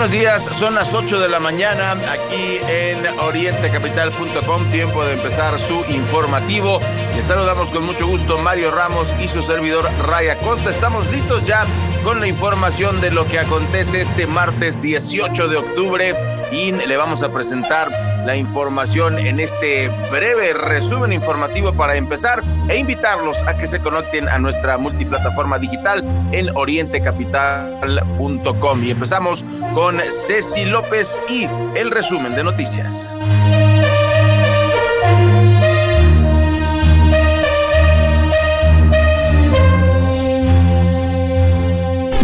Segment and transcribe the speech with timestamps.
[0.00, 5.84] Buenos días, son las 8 de la mañana aquí en orientecapital.com, tiempo de empezar su
[5.90, 6.80] informativo.
[7.14, 10.70] Les saludamos con mucho gusto Mario Ramos y su servidor Raya Costa.
[10.70, 11.66] Estamos listos ya
[12.02, 16.16] con la información de lo que acontece este martes 18 de octubre
[16.50, 22.76] y le vamos a presentar la información en este breve resumen informativo para empezar e
[22.76, 28.84] invitarlos a que se conecten a nuestra multiplataforma digital en orientecapital.com.
[28.84, 33.12] Y empezamos con Ceci López y el resumen de noticias.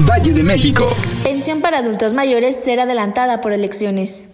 [0.08, 0.86] Valle de México.
[1.24, 4.28] Pensión para adultos mayores será adelantada por elecciones.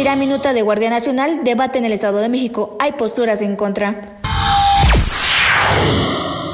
[0.00, 4.18] Revivirá minuta de Guardia Nacional, debate en el Estado de México, hay posturas en contra.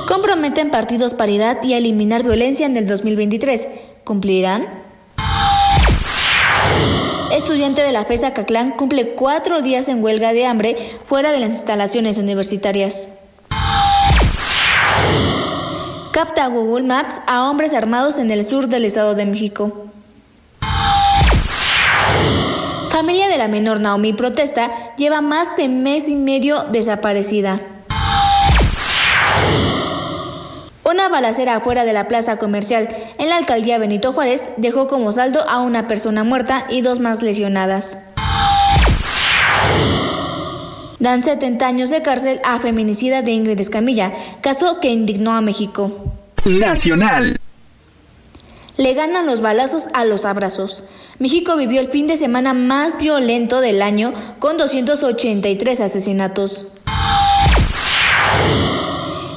[0.09, 3.69] Comprometen partidos paridad y eliminar violencia en el 2023.
[4.03, 4.67] ¿Cumplirán?
[7.31, 11.53] Estudiante de la FESA Caclán cumple cuatro días en huelga de hambre fuera de las
[11.53, 13.11] instalaciones universitarias.
[16.11, 19.86] Capta Google Maps a hombres armados en el sur del Estado de México.
[22.97, 27.61] Familia de la menor Naomi protesta lleva más de mes y medio desaparecida.
[30.83, 35.47] Una balacera afuera de la plaza comercial en la alcaldía Benito Juárez dejó como saldo
[35.47, 38.03] a una persona muerta y dos más lesionadas.
[40.99, 45.93] Dan 70 años de cárcel a feminicida de Ingrid Escamilla, caso que indignó a México.
[46.47, 47.39] Nacional.
[48.77, 50.85] Le ganan los balazos a los abrazos.
[51.19, 56.69] México vivió el fin de semana más violento del año con 283 asesinatos.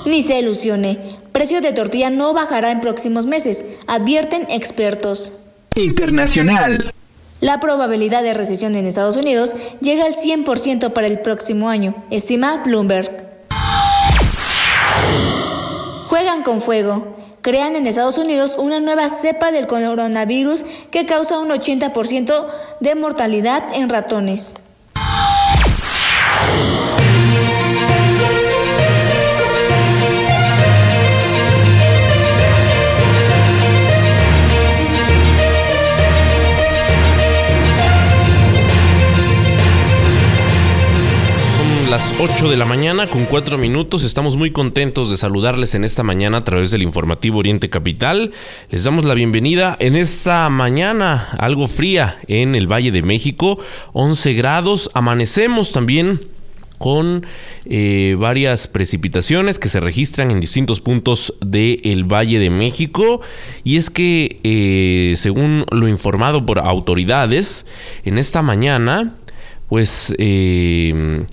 [0.06, 5.34] Ni se ilusione, precio de tortilla no bajará en próximos meses, advierten expertos.
[5.76, 6.92] Internacional.
[7.40, 12.64] La probabilidad de recesión en Estados Unidos llega al 100% para el próximo año, estima
[12.66, 13.30] Bloomberg.
[16.08, 17.19] Juegan con fuego.
[17.42, 22.46] Crean en Estados Unidos una nueva cepa del coronavirus que causa un 80%
[22.80, 24.56] de mortalidad en ratones.
[41.90, 44.04] Las 8 de la mañana con 4 minutos.
[44.04, 48.32] Estamos muy contentos de saludarles en esta mañana a través del informativo Oriente Capital.
[48.70, 53.60] Les damos la bienvenida en esta mañana algo fría en el Valle de México,
[53.94, 54.92] 11 grados.
[54.94, 56.20] Amanecemos también
[56.78, 57.26] con
[57.66, 63.22] eh, varias precipitaciones que se registran en distintos puntos del Valle de México.
[63.64, 67.66] Y es que, eh, según lo informado por autoridades,
[68.06, 69.16] en esta mañana,
[69.70, 71.26] pues eh,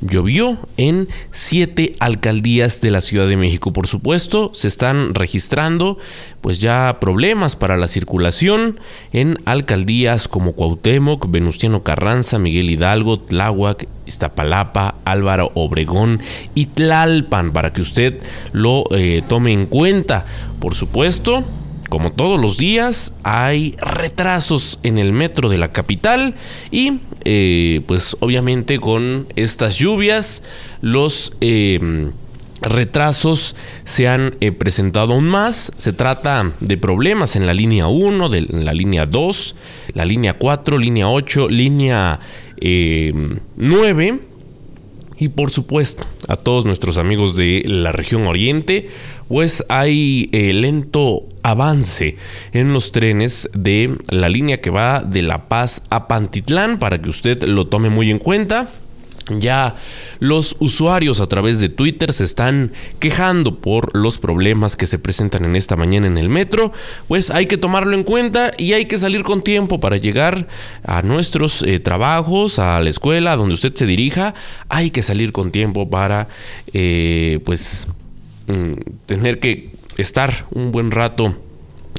[0.00, 3.72] llovió en siete alcaldías de la Ciudad de México.
[3.72, 5.98] Por supuesto, se están registrando
[6.40, 8.80] pues ya problemas para la circulación
[9.12, 16.20] en alcaldías como Cuauhtémoc, Venustiano Carranza, Miguel Hidalgo, Tláhuac, Iztapalapa, Álvaro Obregón
[16.54, 18.20] y Tlalpan para que usted
[18.52, 20.26] lo eh, tome en cuenta.
[20.60, 21.44] Por supuesto,
[21.92, 26.34] como todos los días, hay retrasos en el metro de la capital
[26.70, 30.42] y eh, pues obviamente con estas lluvias
[30.80, 31.32] los...
[31.40, 32.10] Em,
[32.62, 35.72] retrasos se han eh, presentado aún más.
[35.76, 39.56] Se trata de problemas en la línea 1, de, en la línea 2,
[39.94, 42.20] la línea 4, línea 8, línea
[42.60, 44.20] 9 em,
[45.18, 48.88] y por supuesto a todos nuestros amigos de la región oriente
[49.32, 52.18] pues hay eh, lento avance
[52.52, 57.08] en los trenes de la línea que va de La Paz a Pantitlán para que
[57.08, 58.68] usted lo tome muy en cuenta.
[59.30, 59.74] ya
[60.18, 65.46] los usuarios a través de Twitter se están quejando por los problemas que se presentan
[65.46, 66.72] en esta mañana en el metro.
[67.08, 70.46] Pues hay que tomarlo en cuenta y hay que salir con tiempo para llegar
[70.84, 74.34] a nuestros eh, trabajos, a la escuela, donde usted se dirija.
[74.68, 76.28] Hay que salir con tiempo para,
[76.74, 77.86] eh, pues,
[78.46, 78.72] mm,
[79.06, 81.36] tener que estar un buen rato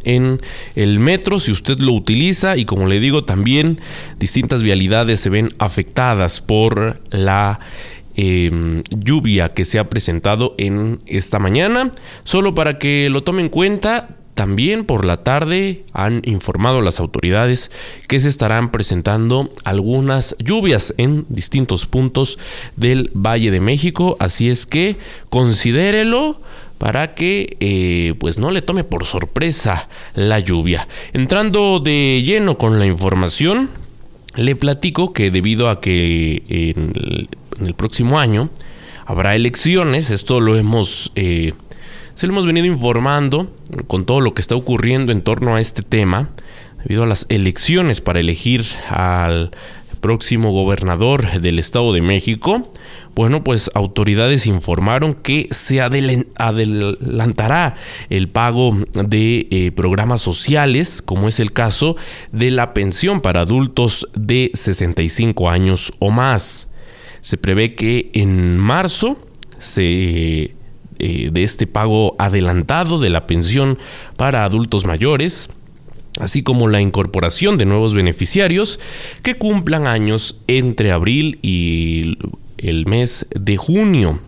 [0.03, 0.41] en
[0.75, 3.79] el metro si usted lo utiliza y como le digo también
[4.19, 7.59] distintas vialidades se ven afectadas por la
[8.15, 11.91] em, lluvia que se ha presentado en esta mañana.
[12.23, 17.71] Solo para que lo tomen en cuenta, también por la tarde han informado las autoridades
[18.07, 22.39] que se estarán presentando algunas lluvias en distintos puntos
[22.75, 24.97] del Valle de México, así es que
[25.29, 26.39] considérelo
[26.77, 30.87] para que eh, pues no le tome por sorpresa la lluvia.
[31.13, 33.69] Entrando de lleno con la información,
[34.35, 37.27] le platico que debido a que en
[37.65, 38.49] el, próximo año
[39.05, 41.53] habrá elecciones, esto lo hemos, eh,
[42.15, 43.51] se lo hemos venido informando
[43.87, 46.27] con todo lo que está ocurriendo en torno a este tema,
[46.83, 49.51] debido a las elecciones para elegir al
[50.03, 52.69] próximo gobernador del Estado de México,
[53.15, 57.75] bueno, pues autoridades informaron que se adelantará
[58.09, 61.95] el pago de eh, programas sociales, como es el caso
[62.31, 66.67] de la pensión para adultos de 65 años o más.
[67.21, 69.17] Se prevé que en marzo
[69.57, 70.55] se
[70.99, 73.77] eh, de este pago adelantado de la pensión
[74.17, 75.49] para adultos mayores
[76.19, 78.79] así como la incorporación de nuevos beneficiarios
[79.23, 82.17] que cumplan años entre abril y
[82.57, 84.19] el mes de junio.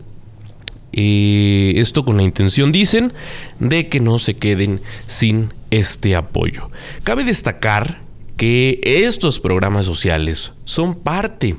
[0.94, 3.14] Eh, esto con la intención, dicen,
[3.60, 6.72] de que no se queden sin este apoyo.
[7.04, 8.02] Cabe destacar
[8.38, 11.58] que estos programas sociales son parte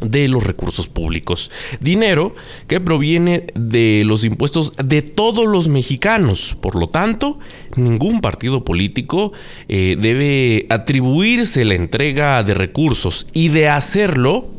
[0.00, 1.50] de los recursos públicos.
[1.80, 2.34] Dinero
[2.66, 6.56] que proviene de los impuestos de todos los mexicanos.
[6.60, 7.38] Por lo tanto,
[7.76, 9.32] ningún partido político
[9.68, 14.50] eh, debe atribuirse la entrega de recursos y de hacerlo,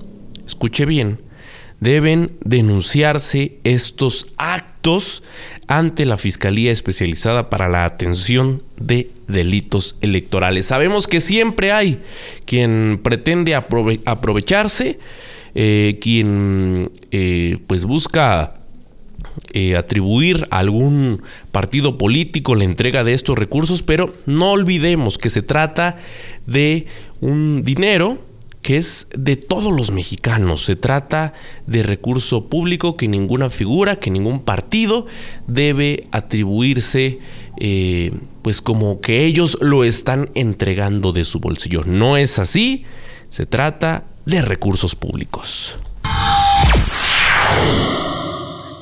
[0.46, 1.22] escuche bien,
[1.80, 4.75] deben denunciarse estos actos
[5.68, 10.68] ante la Fiscalía Especializada para la Atención de Delitos Electorales.
[10.68, 12.02] Sabemos que siempre hay
[12.46, 15.00] quien pretende aprovecharse,
[15.56, 18.60] eh, quien eh, pues busca
[19.54, 25.32] eh, atribuir a algún partido político la entrega de estos recursos, pero no olvidemos que
[25.32, 25.96] se trata
[26.46, 26.86] de
[27.22, 28.20] un dinero
[28.65, 30.65] que es de todos los mexicanos.
[30.65, 31.33] Se trata
[31.67, 35.06] de recurso público que ninguna figura, que ningún partido
[35.45, 37.19] debe atribuirse,
[37.59, 41.83] eh, pues como que ellos lo están entregando de su bolsillo.
[41.85, 42.85] No es así.
[43.29, 45.77] Se trata de recursos públicos.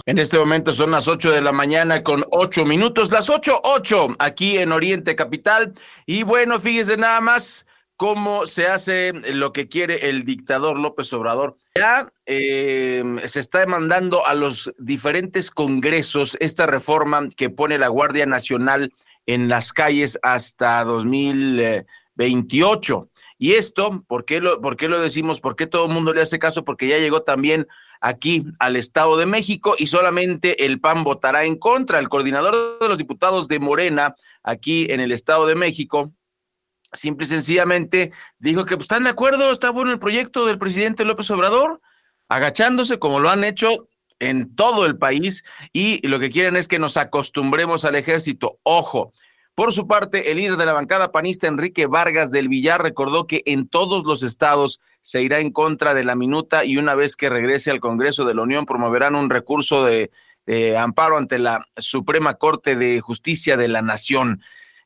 [0.06, 4.16] En este momento son las 8 de la mañana con 8 minutos, las 8, 8
[4.18, 5.74] aquí en Oriente Capital.
[6.06, 7.66] Y bueno, fíjese nada más,
[8.04, 11.56] cómo se hace lo que quiere el dictador López Obrador.
[11.74, 18.26] Ya em, se está demandando a los diferentes congresos esta reforma que pone la Guardia
[18.26, 18.92] Nacional
[19.26, 23.10] en las calles hasta 2028.
[23.38, 25.40] Y esto, ¿por qué lo, por qué lo decimos?
[25.40, 26.66] ¿Por qué todo el mundo le hace caso?
[26.66, 27.70] Porque ya llegó también
[28.02, 32.00] aquí al Estado de México y solamente el PAN votará en contra.
[32.00, 36.12] El coordinador de los diputados de Morena aquí en el Estado de México,
[36.94, 41.06] simple y sencillamente dijo que pues, están de acuerdo, está bueno el proyecto del presidente
[41.06, 41.82] López Obrador,
[42.30, 43.88] agachándose como lo han hecho
[44.20, 48.60] en todo el país y lo que quieren es que nos acostumbremos al ejército.
[48.64, 49.14] Ojo,
[49.56, 53.44] por su parte, el líder de la bancada panista, Enrique Vargas del Villar, recordó que
[53.46, 57.30] en todos los estados se irá en contra de la minuta y una vez que
[57.30, 60.10] regrese al Congreso de la Unión promoverán un recurso de,
[60.46, 64.42] de amparo ante la Suprema Corte de Justicia de la Nación.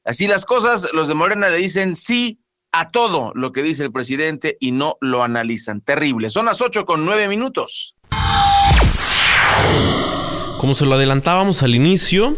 [0.08, 2.40] Así las cosas, los de Morena le dicen sí
[2.72, 5.82] a todo lo que dice el presidente y no lo analizan.
[5.82, 6.30] Terrible.
[6.30, 7.94] Son las ocho con nueve minutos.
[10.60, 12.38] Como se lo adelantábamos al inicio,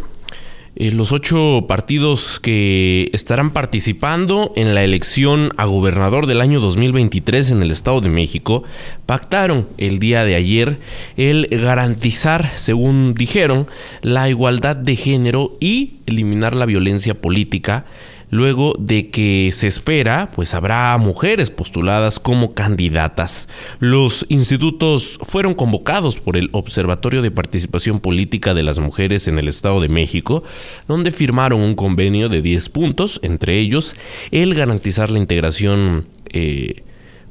[0.76, 7.52] eh, los ocho partidos que estarán participando en la elección a gobernador del año 2023
[7.52, 8.64] en el Estado de México
[9.06, 10.80] pactaron el día de ayer
[11.18, 13.68] el garantizar, según dijeron,
[14.02, 17.86] la igualdad de género y eliminar la violencia política
[18.30, 23.48] luego de que se espera, pues habrá mujeres postuladas como candidatas.
[23.80, 29.48] Los institutos fueron convocados por el Observatorio de Participación Política de las Mujeres en el
[29.48, 30.44] Estado de México,
[30.88, 33.96] donde firmaron un convenio de 10 puntos, entre ellos
[34.32, 36.84] el garantizar la integración eh,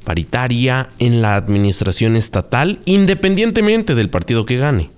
[0.03, 4.89] paritaria en la administración estatal, independientemente del partido que gane.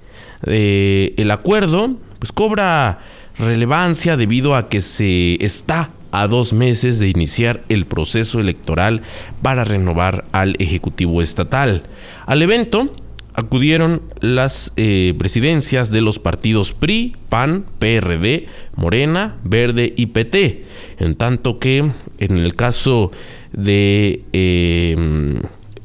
[0.48, 3.00] Eh, el acuerdo pues cobra
[3.38, 9.02] relevancia debido a que se está a dos meses de iniciar el proceso electoral
[9.42, 11.84] para renovar al Ejecutivo Estatal.
[12.26, 12.94] Al evento
[13.34, 20.66] acudieron las eh, presidencias de los partidos PRI, PAN, PRD, Morena, Verde y PT,
[21.00, 23.12] en tanto que en el caso
[23.54, 24.96] de eh,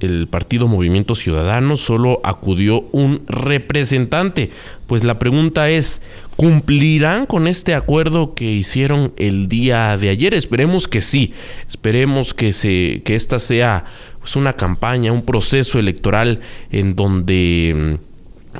[0.00, 4.50] el partido Movimiento Ciudadano solo acudió un representante.
[4.86, 6.02] Pues la pregunta es,
[6.36, 10.34] ¿Cumplirán con este acuerdo que hicieron el día de ayer?
[10.34, 11.32] Esperemos que sí.
[11.66, 13.86] Esperemos que, se, que esta sea
[14.20, 16.40] pues, una campaña, un proceso electoral
[16.70, 17.98] en donde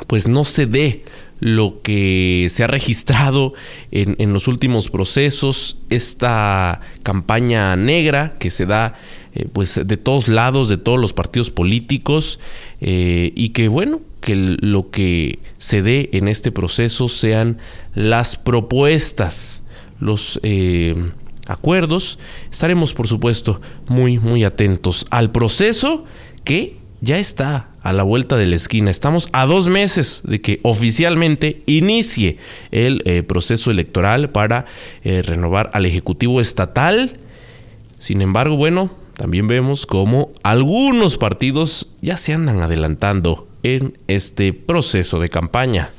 [0.07, 1.05] pues no se dé
[1.39, 3.53] lo que se ha registrado
[3.91, 8.95] en, en, los últimos procesos, esta campaña negra que se da
[9.37, 12.41] eh, pues de todos lados, de todos los partidos políticos,
[12.81, 17.59] eh, y que bueno, que lo que se dé en este proceso sean
[17.95, 19.63] las propuestas,
[20.01, 20.95] los eh,
[21.49, 22.19] acuerdos.
[22.51, 26.07] Estaremos, por supuesto, muy, muy atentos al proceso
[26.45, 28.91] que ya está a la vuelta de la esquina.
[28.91, 32.39] Estamos a dos meses de que oficialmente inicie
[32.71, 34.65] el proceso electoral para
[35.05, 37.19] renovar al Ejecutivo Estatal.
[37.99, 45.19] Sin embargo, bueno, también vemos cómo algunos partidos ya se andan adelantando en este proceso
[45.19, 45.91] de campaña.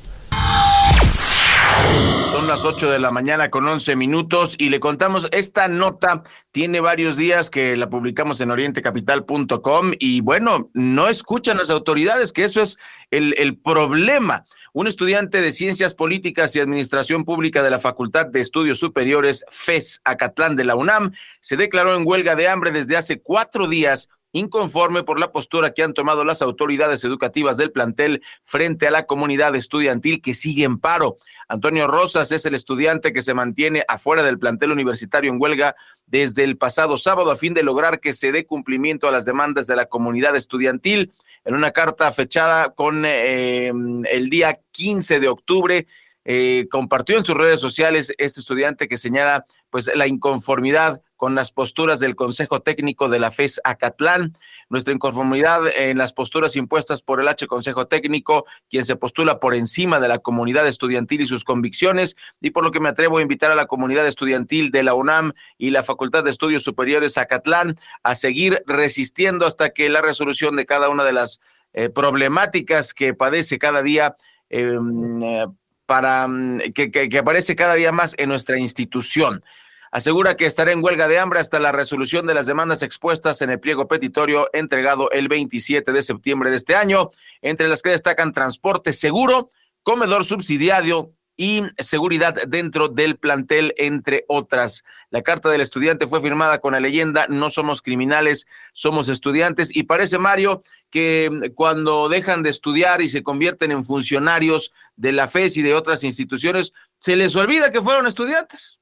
[2.27, 6.79] Son las 8 de la mañana con 11 minutos y le contamos, esta nota tiene
[6.79, 12.61] varios días que la publicamos en orientecapital.com y bueno, no escuchan las autoridades, que eso
[12.61, 12.77] es
[13.11, 14.45] el, el problema.
[14.79, 20.01] Un estudiante de Ciencias Políticas y Administración Pública de la Facultad de Estudios Superiores, FES
[20.03, 25.01] Acatlán de la UNAM, se declaró en huelga de hambre desde hace cuatro días inconforme
[25.01, 29.55] por la postura que han tomado las autoridades educativas del plantel frente a la comunidad
[29.55, 31.17] estudiantil que sigue en paro.
[31.47, 36.43] Antonio Rosas es el estudiante que se mantiene afuera del plantel universitario en huelga desde
[36.43, 39.75] el pasado sábado a fin de lograr que se dé cumplimiento a las demandas de
[39.75, 41.11] la comunidad estudiantil
[41.47, 43.71] en una carta fechada con eh,
[44.11, 45.87] el día 15 de octubre.
[46.25, 51.51] Eh, compartió en sus redes sociales este estudiante que señala pues la inconformidad con las
[51.51, 54.33] posturas del Consejo Técnico de la FES Acatlán,
[54.69, 59.55] nuestra inconformidad en las posturas impuestas por el H Consejo Técnico, quien se postula por
[59.55, 63.21] encima de la comunidad estudiantil y sus convicciones, y por lo que me atrevo a
[63.21, 67.77] invitar a la comunidad estudiantil de la UNAM y la Facultad de Estudios Superiores Acatlán
[68.03, 71.41] a seguir resistiendo hasta que la resolución de cada una de las
[71.73, 74.15] eh, problemáticas que padece cada día
[74.49, 75.45] em, eh,
[75.87, 79.43] para mm, que, que, aparece cada día más en nuestra institución.
[79.91, 83.49] Asegura que estará en huelga de hambre hasta la resolución de las demandas expuestas en
[83.49, 87.09] el pliego petitorio entregado el 27 de septiembre de este año,
[87.41, 89.49] entre las que destacan transporte seguro,
[89.81, 94.83] comedor subsidiario, y seguridad dentro del plantel, entre otras.
[95.11, 99.73] La carta del estudiante fue firmada con la leyenda No somos criminales, somos estudiantes.
[99.73, 105.27] Y parece, Mario, que cuando dejan de estudiar y se convierten en funcionarios de la
[105.27, 108.79] FES y de otras instituciones, se les olvida que fueron estudiantes.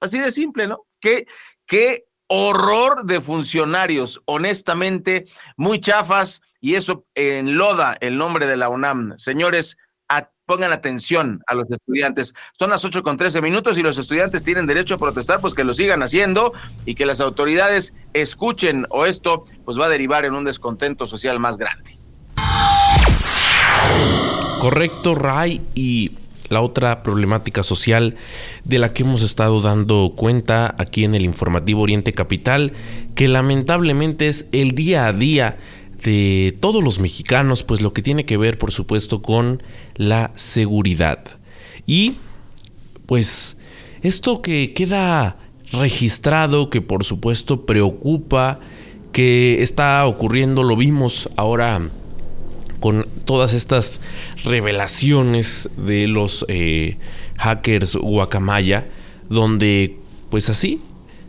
[0.00, 0.86] Así de simple, ¿no?
[1.00, 1.26] Qué,
[1.66, 5.24] qué horror de funcionarios, honestamente,
[5.56, 9.18] muy chafas, y eso enloda el nombre de la UNAM.
[9.18, 9.76] Señores,
[10.46, 12.34] pongan atención a los estudiantes.
[12.58, 15.64] Son las 8 con 13 minutos y los estudiantes tienen derecho a protestar, pues que
[15.64, 16.52] lo sigan haciendo
[16.84, 21.40] y que las autoridades escuchen o esto pues va a derivar en un descontento social
[21.40, 21.98] más grande.
[24.60, 26.12] Correcto, Ray, y
[26.48, 28.16] la otra problemática social
[28.64, 32.72] de la que hemos estado dando cuenta aquí en el informativo Oriente Capital,
[33.14, 35.58] que lamentablemente es el día a día
[36.04, 39.62] de todos los mexicanos, pues lo que tiene que ver, por supuesto, con
[39.96, 41.24] la seguridad.
[41.86, 42.16] Y,
[43.06, 43.56] pues,
[44.02, 45.38] esto que queda
[45.72, 48.60] registrado, que por supuesto preocupa,
[49.12, 51.80] que está ocurriendo, lo vimos ahora
[52.80, 54.00] con todas estas
[54.44, 56.98] revelaciones de los eh,
[57.38, 58.88] hackers guacamaya,
[59.30, 59.96] donde
[60.28, 60.82] pues así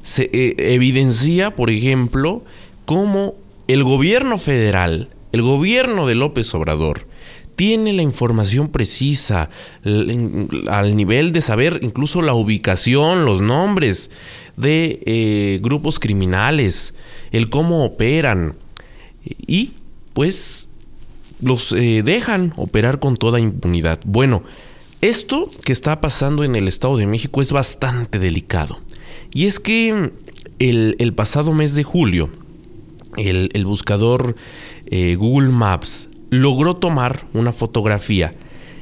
[0.04, 2.44] se eh, evidencia, por ejemplo,
[2.86, 3.36] cómo
[3.68, 7.08] el gobierno federal, el gobierno de López Obrador,
[7.56, 9.50] tiene la información precisa
[9.84, 14.12] al nivel de saber incluso la ubicación, los nombres
[14.58, 16.96] de eh, grupos criminales,
[17.32, 18.56] el cómo operan
[19.24, 19.72] y
[20.14, 20.70] pues
[21.42, 24.00] los eh, dejan operar con toda impunidad.
[24.04, 24.44] Bueno,
[25.02, 28.80] esto que está pasando en el Estado de México es bastante delicado
[29.34, 30.12] y es que
[30.60, 32.30] el pasado mes de julio
[33.18, 34.36] el, buscador
[34.86, 38.36] eh, Google Maps logró tomar una fotografía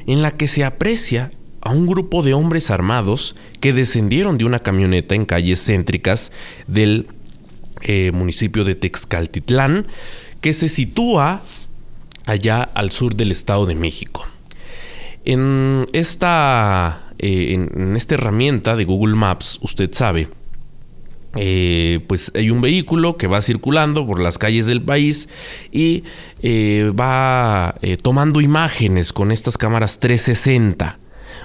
[0.07, 4.59] en la que se aprecia a un grupo de hombres armados que descendieron de una
[4.59, 6.31] camioneta en calles céntricas
[6.67, 7.07] del
[7.81, 9.87] eh, municipio de Texcaltitlán,
[10.41, 11.41] que se sitúa
[12.25, 14.25] allá al sur del Estado de México.
[15.25, 20.27] En esta, eh, en esta herramienta de Google Maps, usted sabe,
[21.35, 25.29] eh, pues hay un vehículo que va circulando por las calles del país
[25.71, 26.03] y
[26.41, 30.99] eh, va eh, tomando imágenes con estas cámaras 360.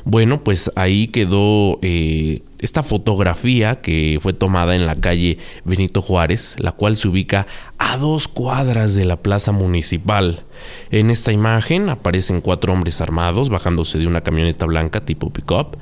[0.04, 6.72] Bueno, pues ahí quedó esta fotografía que fue tomada en la calle Benito Juárez, la
[6.72, 7.46] cual se ubica
[7.78, 10.44] a dos cuadras de la plaza municipal.
[10.90, 15.76] En esta imagen aparecen cuatro hombres armados bajándose de una camioneta blanca tipo pickup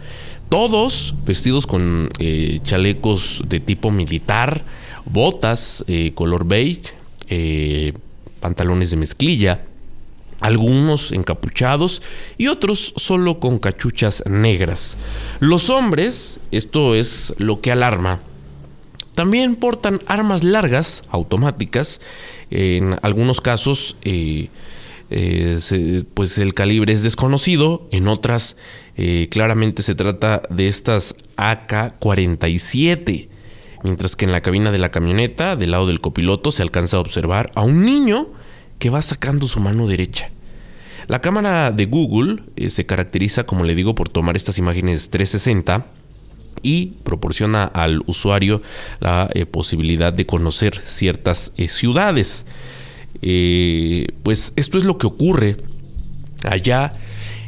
[0.48, 4.64] todos vestidos con eh, chalecos de tipo militar,
[5.04, 6.94] botas eh, color beige,
[7.28, 7.92] eh,
[8.40, 9.64] pantalones de mezclilla,
[10.40, 12.02] algunos encapuchados
[12.38, 14.96] y otros solo con cachuchas negras.
[15.40, 18.20] Los hombres, esto es lo que alarma,
[19.14, 22.00] también portan armas largas, automáticas,
[22.50, 23.96] en algunos casos
[25.08, 28.56] pues el calibre es desconocido, en otras
[28.96, 33.28] eh, claramente se trata de estas AK-47.
[33.84, 37.00] Mientras que en la cabina de la camioneta, del lado del copiloto, se alcanza a
[37.00, 38.28] observar a un niño
[38.78, 40.30] que va sacando su mano derecha.
[41.08, 45.86] La cámara de Google eh, se caracteriza, como le digo, por tomar estas imágenes 360
[46.62, 48.62] y proporciona al usuario
[48.98, 52.46] la eh, posibilidad de conocer ciertas ciudades.
[54.22, 55.56] Pues esto es lo que ocurre
[56.44, 56.92] allá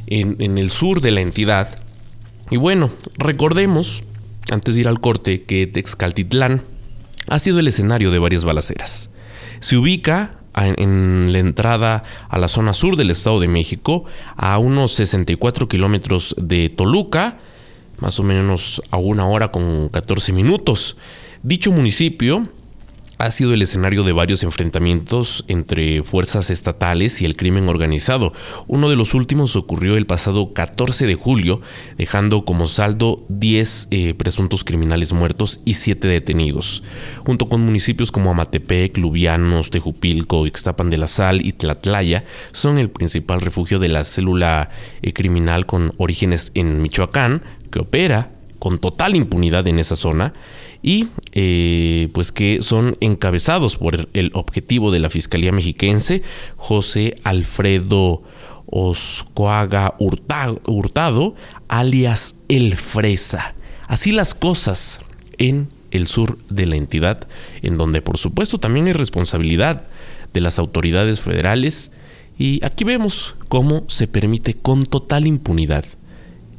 [0.06, 1.68] en, el sur de la entidad.
[2.50, 4.04] Y bueno, recordemos,
[4.50, 6.62] antes de ir al corte, que Texcaltitlán
[7.28, 9.10] ha sido el escenario de varias balaceras.
[9.60, 14.04] Se ubica en la entrada a la zona sur del Estado de México,
[14.36, 17.38] a unos 64 kilómetros de Toluca,
[18.00, 20.96] más o menos a una hora con 14 minutos.
[21.42, 22.48] Dicho municipio
[23.18, 28.32] ha sido el escenario de varios enfrentamientos entre fuerzas estatales y el crimen organizado.
[28.68, 31.60] Uno de los últimos ocurrió el pasado 14 de julio,
[31.96, 36.84] dejando como saldo 10 eh, presuntos criminales muertos y 7 detenidos.
[37.26, 42.88] Junto con municipios como Amatepec, Lubianos, Tejupilco, Ixtapan de la Sal y Tlatlaya, son el
[42.88, 44.70] principal refugio de la célula
[45.02, 50.34] eh, criminal con orígenes en Michoacán, que opera con total impunidad en esa zona
[50.88, 56.22] y eh, pues que son encabezados por el objetivo de la Fiscalía Mexiquense,
[56.56, 58.22] José Alfredo
[58.64, 61.34] Oscoaga Hurtado,
[61.68, 63.54] alias El Fresa.
[63.86, 65.00] Así las cosas
[65.36, 67.28] en el sur de la entidad,
[67.60, 69.84] en donde por supuesto también hay responsabilidad
[70.32, 71.92] de las autoridades federales
[72.38, 75.84] y aquí vemos cómo se permite con total impunidad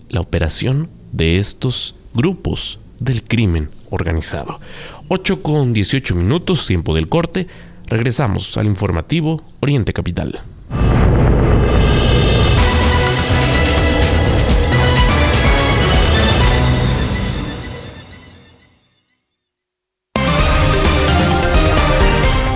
[0.07, 4.59] la operación de estos grupos del crimen organizado.
[5.07, 7.47] 8 con 18 minutos, tiempo del corte.
[7.87, 10.41] Regresamos al informativo Oriente Capital.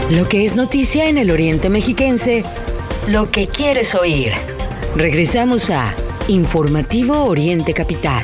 [0.10, 2.44] Lo que es noticia en el Oriente Mexiquense,
[3.08, 4.34] lo que quieres oír.
[4.96, 5.96] Regresamos a
[6.28, 8.24] Informativo Oriente Capital.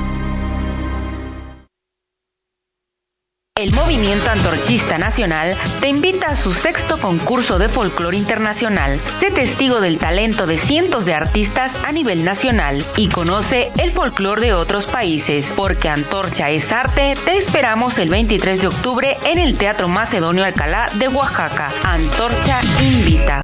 [3.61, 8.99] El Movimiento Antorchista Nacional te invita a su sexto concurso de folclore internacional.
[9.19, 14.41] Sé testigo del talento de cientos de artistas a nivel nacional y conoce el folclore
[14.41, 15.53] de otros países.
[15.55, 20.89] Porque Antorcha es arte, te esperamos el 23 de octubre en el Teatro Macedonio Alcalá
[20.95, 21.69] de Oaxaca.
[21.83, 23.43] Antorcha invita.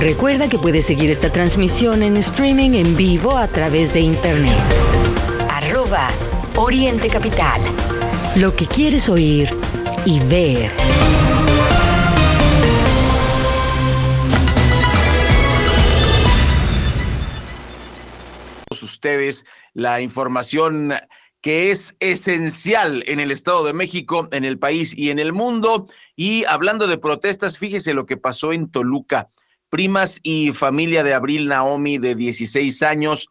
[0.00, 4.56] Recuerda que puedes seguir esta transmisión en streaming en vivo a través de internet.
[5.50, 6.10] Arroba
[6.54, 7.60] Oriente Capital.
[8.36, 9.50] Lo que quieres oír
[10.06, 10.70] y ver.
[18.70, 20.94] Ustedes la información
[21.40, 25.88] que es esencial en el Estado de México, en el país y en el mundo.
[26.14, 29.28] Y hablando de protestas, fíjese lo que pasó en Toluca.
[29.70, 33.28] Primas y familia de Abril Naomi, de 16 años,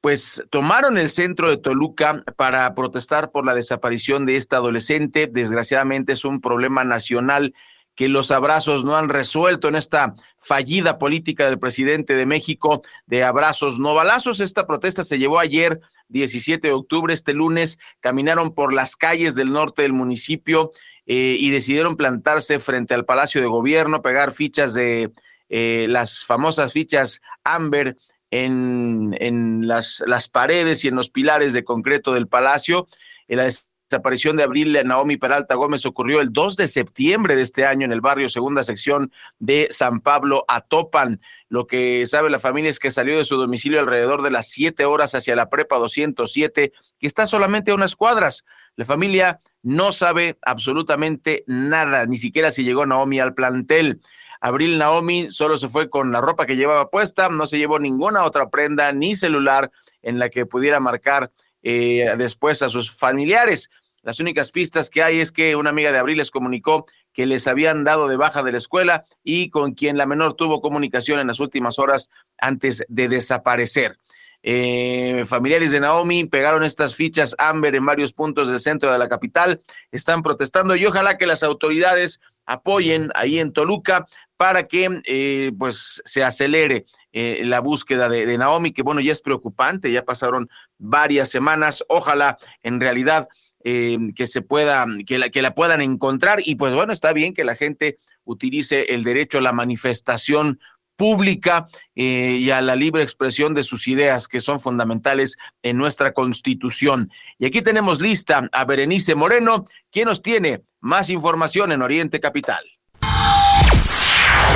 [0.00, 5.28] pues tomaron el centro de Toluca para protestar por la desaparición de esta adolescente.
[5.32, 7.54] Desgraciadamente es un problema nacional
[7.94, 13.22] que los abrazos no han resuelto en esta fallida política del presidente de México de
[13.22, 14.40] abrazos no balazos.
[14.40, 19.52] Esta protesta se llevó ayer, 17 de octubre, este lunes, caminaron por las calles del
[19.52, 20.72] norte del municipio
[21.06, 25.12] eh, y decidieron plantarse frente al Palacio de Gobierno, pegar fichas de
[25.54, 27.98] eh, las famosas fichas Amber
[28.30, 32.86] en, en las, las, paredes y en los pilares de concreto del palacio.
[33.28, 37.84] La desaparición de Abril Naomi Peralta Gómez ocurrió el 2 de septiembre de este año
[37.84, 41.20] en el barrio segunda sección de San Pablo Atopan.
[41.50, 44.86] Lo que sabe la familia es que salió de su domicilio alrededor de las siete
[44.86, 48.46] horas hacia la prepa 207, que está solamente a unas cuadras.
[48.76, 54.00] La familia no sabe absolutamente nada, ni siquiera si llegó Naomi al plantel.
[54.44, 58.24] Abril Naomi solo se fue con la ropa que llevaba puesta, no se llevó ninguna
[58.24, 59.70] otra prenda ni celular
[60.02, 61.30] en la que pudiera marcar
[61.62, 63.70] eh, después a sus familiares.
[64.02, 67.46] Las únicas pistas que hay es que una amiga de Abril les comunicó que les
[67.46, 71.28] habían dado de baja de la escuela y con quien la menor tuvo comunicación en
[71.28, 73.96] las últimas horas antes de desaparecer.
[74.42, 79.08] Eh, familiares de Naomi pegaron estas fichas Amber en varios puntos del centro de la
[79.08, 79.60] capital,
[79.92, 86.02] están protestando y ojalá que las autoridades apoyen ahí en Toluca para que eh, pues
[86.04, 91.28] se acelere eh, la búsqueda de, Naomi, que bueno, ya es preocupante, ya pasaron varias
[91.28, 93.28] semanas, ojalá en realidad
[93.64, 97.34] eh, que se pueda, que la, que la puedan encontrar y pues bueno, está bien
[97.34, 100.58] que la gente utilice el derecho a la manifestación
[101.02, 107.10] pública y a la libre expresión de sus ideas que son fundamentales en nuestra constitución.
[107.40, 112.62] Y aquí tenemos lista a Berenice Moreno, quien nos tiene más información en Oriente Capital.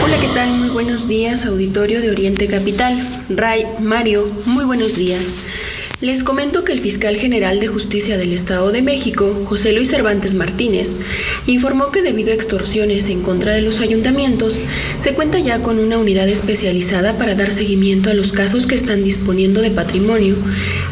[0.04, 0.50] Hola, ¿qué tal?
[0.50, 2.96] Muy buenos días, auditorio de Oriente Capital.
[3.28, 5.32] Ray, Mario, muy buenos días.
[6.02, 10.34] Les comento que el fiscal general de justicia del Estado de México, José Luis Cervantes
[10.34, 10.92] Martínez,
[11.46, 14.60] informó que debido a extorsiones en contra de los ayuntamientos,
[14.98, 19.04] se cuenta ya con una unidad especializada para dar seguimiento a los casos que están
[19.04, 20.36] disponiendo de patrimonio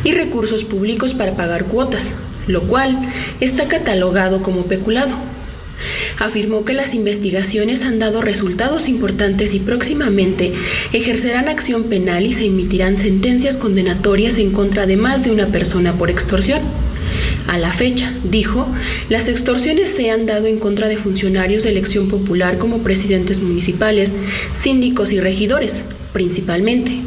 [0.05, 2.13] y recursos públicos para pagar cuotas,
[2.47, 2.99] lo cual
[3.41, 5.34] está catalogado como peculado.
[6.19, 10.53] Afirmó que las investigaciones han dado resultados importantes y próximamente
[10.93, 15.95] ejercerán acción penal y se emitirán sentencias condenatorias en contra de más de una persona
[15.95, 16.61] por extorsión.
[17.47, 18.67] A la fecha, dijo,
[19.09, 24.15] las extorsiones se han dado en contra de funcionarios de elección popular como presidentes municipales,
[24.53, 25.83] síndicos y regidores,
[26.13, 27.01] principalmente.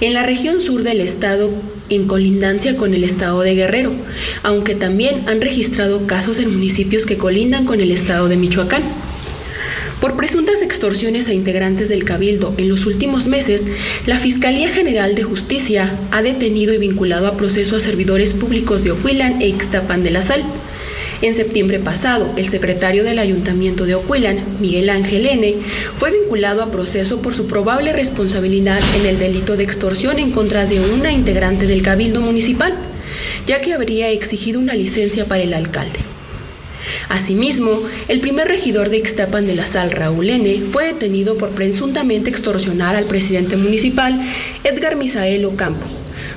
[0.00, 1.50] En la región sur del estado
[1.88, 3.92] en colindancia con el estado de Guerrero,
[4.42, 8.82] aunque también han registrado casos en municipios que colindan con el estado de Michoacán.
[10.00, 13.66] Por presuntas extorsiones a integrantes del Cabildo en los últimos meses,
[14.04, 18.92] la Fiscalía General de Justicia ha detenido y vinculado a proceso a servidores públicos de
[18.92, 20.44] Ohuilan e Ixtapan de la Sal,
[21.22, 25.56] en septiembre pasado, el secretario del Ayuntamiento de Ocuilan, Miguel Ángel N.,
[25.96, 30.66] fue vinculado a proceso por su probable responsabilidad en el delito de extorsión en contra
[30.66, 32.74] de una integrante del Cabildo Municipal,
[33.46, 35.98] ya que habría exigido una licencia para el alcalde.
[37.08, 42.30] Asimismo, el primer regidor de Ixtapan de la Sal, Raúl N., fue detenido por presuntamente
[42.30, 44.20] extorsionar al presidente municipal,
[44.64, 45.84] Edgar Misael Ocampo,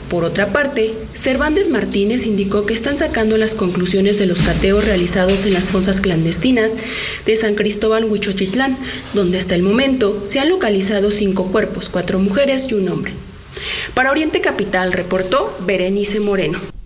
[0.09, 5.45] por otra parte, Cervantes Martínez indicó que están sacando las conclusiones de los cateos realizados
[5.45, 6.73] en las fosas clandestinas
[7.25, 8.77] de San Cristóbal Huichochitlán,
[9.13, 13.13] donde hasta el momento se han localizado cinco cuerpos, cuatro mujeres y un hombre.
[13.93, 16.78] Para Oriente Capital reportó Berenice Moreno.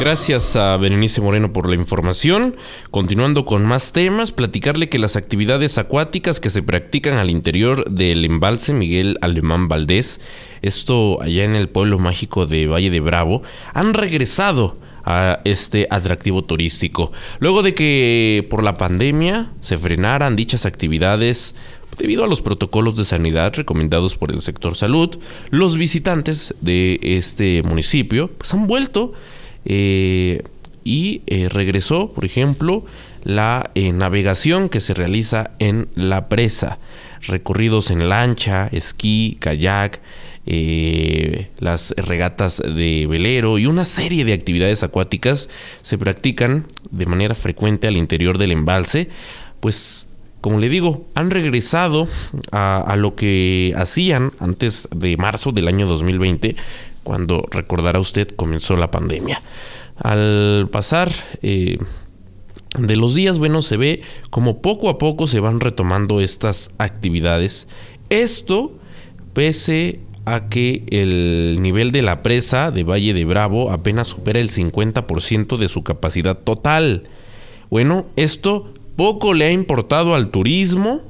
[0.00, 2.56] Gracias a Berenice Moreno por la información.
[2.90, 8.24] Continuando con más temas, platicarle que las actividades acuáticas que se practican al interior del
[8.24, 10.22] embalse Miguel Alemán Valdés,
[10.62, 13.42] esto allá en el pueblo mágico de Valle de Bravo,
[13.74, 17.12] han regresado a este atractivo turístico.
[17.38, 21.54] Luego de que por la pandemia se frenaran dichas actividades
[21.98, 25.18] debido a los protocolos de sanidad recomendados por el sector salud,
[25.50, 29.12] los visitantes de este municipio pues, han vuelto
[29.64, 30.42] eh,
[30.84, 32.84] y eh, regresó, por ejemplo,
[33.22, 36.78] la eh, navegación que se realiza en la presa,
[37.22, 40.00] recorridos en lancha, esquí, kayak,
[41.60, 45.48] las regatas de velero y una serie de actividades acuáticas
[45.82, 49.10] se practican de manera frecuente al interior del embalse,
[49.60, 50.08] pues
[50.40, 52.08] como le digo, han regresado
[52.50, 56.56] a, lo que hacían antes de marzo del año 2020,
[57.10, 59.42] cuando recordará usted comenzó la pandemia.
[59.96, 61.10] Al pasar
[61.42, 61.76] eh,
[62.78, 67.66] de los días, bueno, se ve como poco a poco se van retomando estas actividades.
[68.10, 68.78] Esto
[69.34, 74.50] pese a que el nivel de la presa de Valle de Bravo apenas supera el
[74.52, 77.08] 50% de su capacidad total.
[77.70, 81.02] Bueno, esto poco le ha importado al turismo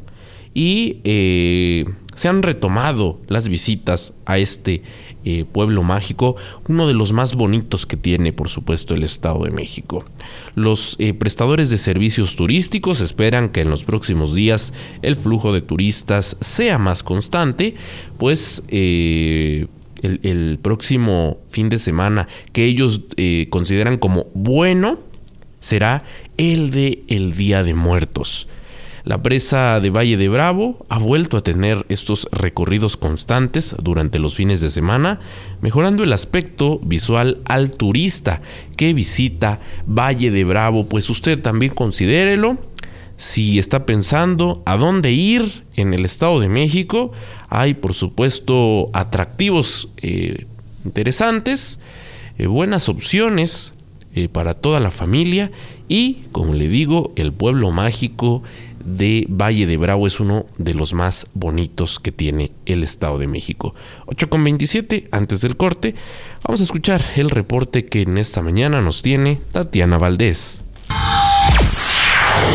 [0.54, 1.84] y eh,
[2.14, 4.82] se han retomado las visitas a este
[5.24, 6.36] eh, pueblo mágico,
[6.68, 10.04] uno de los más bonitos que tiene, por supuesto, el Estado de México.
[10.54, 15.60] Los eh, prestadores de servicios turísticos esperan que en los próximos días el flujo de
[15.60, 17.74] turistas sea más constante,
[18.18, 19.66] pues eh,
[20.02, 23.00] el, próximo fin de semana que ellos
[23.50, 25.00] consideran como bueno
[25.58, 26.04] será
[26.38, 28.48] el de el Día de Muertos.
[29.04, 34.34] La presa de Valle de Bravo ha vuelto a tener estos recorridos constantes durante los
[34.34, 35.20] fines de semana,
[35.62, 38.42] mejorando el aspecto visual al turista
[38.76, 40.86] que visita Valle de Bravo.
[40.86, 42.58] Pues usted también considérelo.
[43.16, 47.12] Si está pensando a dónde ir en el Estado de México,
[47.48, 50.46] hay por supuesto atractivos eh,
[50.84, 51.80] interesantes,
[52.38, 53.74] eh, buenas opciones
[54.14, 55.52] eh, para toda la familia
[55.86, 58.42] y, como le digo, el pueblo mágico
[58.84, 63.26] de Valle de Bravo es uno de los más bonitos que tiene el Estado de
[63.26, 63.74] México.
[64.06, 65.94] 8 con 27, antes del corte,
[66.44, 70.62] vamos a escuchar el reporte que en esta mañana nos tiene Tatiana Valdés.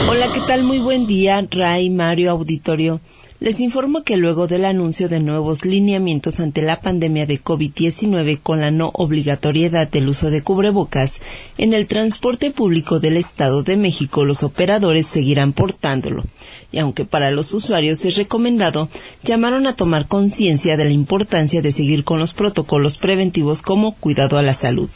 [0.08, 0.64] Hola, ¿qué tal?
[0.64, 3.00] Muy buen día, Ray, Mario, Auditorio.
[3.46, 8.60] Les informo que luego del anuncio de nuevos lineamientos ante la pandemia de COVID-19 con
[8.60, 11.22] la no obligatoriedad del uso de cubrebocas,
[11.60, 16.24] en el transporte público del Estado de México los operadores seguirán portándolo.
[16.72, 18.90] Y aunque para los usuarios es recomendado,
[19.24, 24.40] llamaron a tomar conciencia de la importancia de seguir con los protocolos preventivos como cuidado
[24.40, 24.90] a la salud.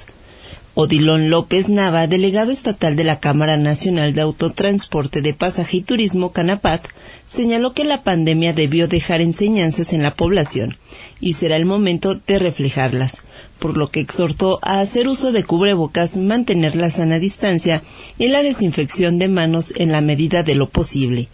[0.81, 6.31] Odilón López Nava, delegado estatal de la Cámara Nacional de Autotransporte de Pasaje y Turismo
[6.31, 6.87] Canapat,
[7.27, 10.77] señaló que la pandemia debió dejar enseñanzas en la población
[11.19, 13.23] y será el momento de reflejarlas,
[13.59, 17.83] por lo que exhortó a hacer uso de cubrebocas, mantener la sana distancia
[18.17, 21.27] y la desinfección de manos en la medida de lo posible.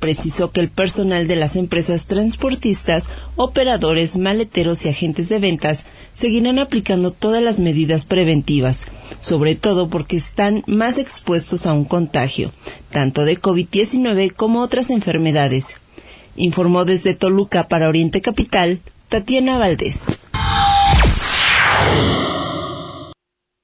[0.00, 5.84] Precisó que el personal de las empresas transportistas, operadores, maleteros y agentes de ventas
[6.16, 8.86] seguirán aplicando todas las medidas preventivas,
[9.20, 12.50] sobre todo porque están más expuestos a un contagio,
[12.90, 15.80] tanto de COVID-19 como otras enfermedades.
[16.34, 20.18] Informó desde Toluca para Oriente Capital, Tatiana Valdés.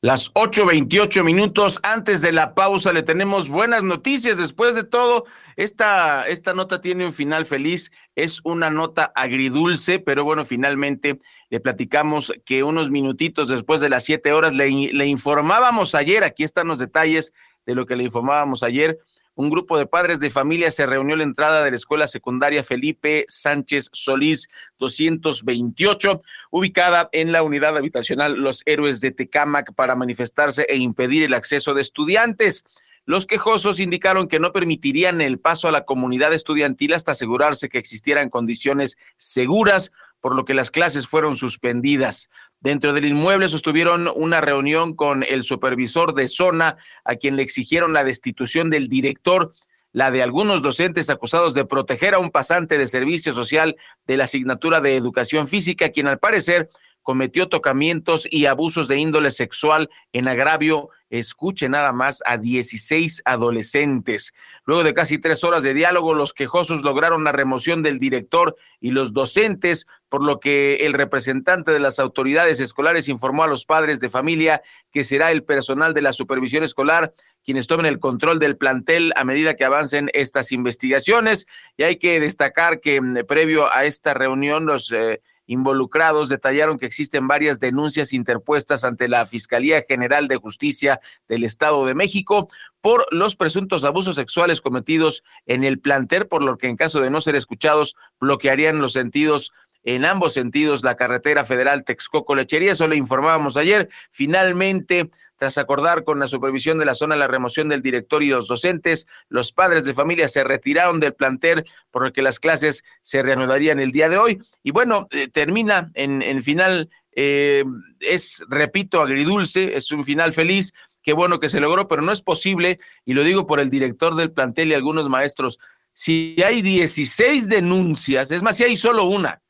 [0.04, 4.36] Las 8.28 minutos antes de la pausa le tenemos buenas noticias.
[4.36, 7.92] Después de todo, esta, esta nota tiene un final feliz.
[8.16, 11.20] Es una nota agridulce, pero bueno, finalmente
[11.52, 16.66] le platicamos que unos minutitos después de las siete horas le, informábamos ayer, aquí están
[16.66, 17.34] los detalles
[17.66, 18.98] de lo que le informábamos ayer,
[19.34, 22.64] un grupo de padres de familia se reunió en la entrada de la escuela secundaria
[22.64, 30.64] Felipe Sánchez Solís 228, ubicada en la unidad habitacional Los Héroes de Tecámac, para manifestarse
[30.70, 32.64] e impedir el acceso de estudiantes.
[33.04, 37.76] Los quejosos indicaron que no permitirían el paso a la comunidad estudiantil hasta asegurarse que
[37.76, 42.30] existieran condiciones seguras, por lo que las clases fueron suspendidas.
[42.60, 47.92] Dentro del inmueble sostuvieron una reunión con el supervisor de zona, a quien le exigieron
[47.92, 49.52] la destitución del director,
[49.90, 54.24] la de algunos docentes acusados de proteger a un pasante de servicio social de la
[54.24, 56.70] asignatura de educación física, quien al parecer
[57.02, 64.32] cometió tocamientos y abusos de índole sexual en agravio escuche nada más a 16 adolescentes.
[64.64, 68.92] Luego de casi tres horas de diálogo, los quejosos lograron la remoción del director y
[68.92, 74.00] los docentes, por lo que el representante de las autoridades escolares informó a los padres
[74.00, 77.12] de familia que será el personal de la supervisión escolar
[77.44, 81.46] quienes tomen el control del plantel a medida que avancen estas investigaciones.
[81.76, 86.86] Y hay que destacar que mm, previo a esta reunión, los, eh, involucrados detallaron que
[86.86, 92.48] existen varias denuncias interpuestas ante la Fiscalía General de Justicia del Estado de México
[92.80, 97.10] por los presuntos abusos sexuales cometidos en el planter, por lo que en caso de
[97.10, 99.52] no ser escuchados bloquearían los sentidos
[99.84, 102.72] en ambos sentidos la carretera federal Texcoco-Lechería.
[102.72, 103.88] Eso le informábamos ayer.
[104.10, 105.10] Finalmente,
[105.42, 109.08] tras acordar con la supervisión de la zona la remoción del director y los docentes,
[109.28, 113.80] los padres de familia se retiraron del plantel por lo que las clases se reanudarían
[113.80, 114.40] el día de hoy.
[114.62, 117.64] Y bueno, eh, termina en, en final, eh,
[117.98, 120.74] es, repito, agridulce, es un final feliz.
[121.02, 124.14] Qué bueno que se logró, pero no es posible, y lo digo por el director
[124.14, 125.58] del plantel y algunos maestros,
[125.92, 129.42] si hay 16 denuncias, es más, si hay solo una,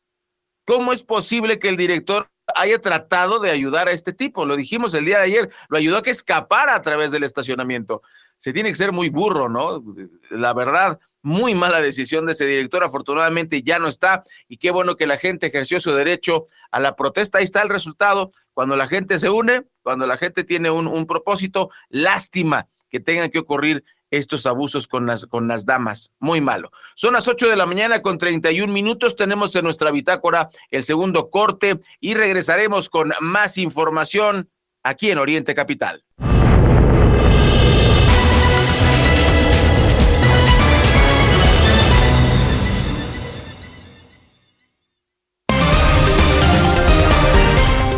[0.64, 4.46] ¿cómo es posible que el director haya tratado de ayudar a este tipo.
[4.46, 8.02] Lo dijimos el día de ayer, lo ayudó a que escapara a través del estacionamiento.
[8.36, 9.84] Se tiene que ser muy burro, ¿no?
[10.30, 12.82] La verdad, muy mala decisión de ese director.
[12.84, 16.96] Afortunadamente ya no está y qué bueno que la gente ejerció su derecho a la
[16.96, 17.38] protesta.
[17.38, 18.30] Ahí está el resultado.
[18.52, 23.30] Cuando la gente se une, cuando la gente tiene un, un propósito, lástima que tengan
[23.30, 26.12] que ocurrir estos abusos con las, con las damas.
[26.20, 26.70] Muy malo.
[26.94, 29.16] Son las 8 de la mañana con 31 minutos.
[29.16, 34.50] Tenemos en nuestra bitácora el segundo corte y regresaremos con más información
[34.84, 36.04] aquí en Oriente Capital.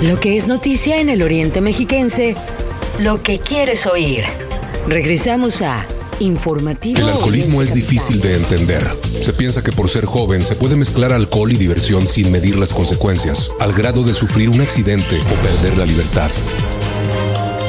[0.01, 2.37] Lo que es noticia en el Oriente Mexiquense,
[2.99, 4.25] lo que quieres oír.
[4.87, 5.87] Regresamos a
[6.21, 7.01] Informativo.
[7.01, 8.87] El alcoholismo es difícil de entender.
[9.21, 12.73] Se piensa que por ser joven se puede mezclar alcohol y diversión sin medir las
[12.73, 16.31] consecuencias, al grado de sufrir un accidente o perder la libertad.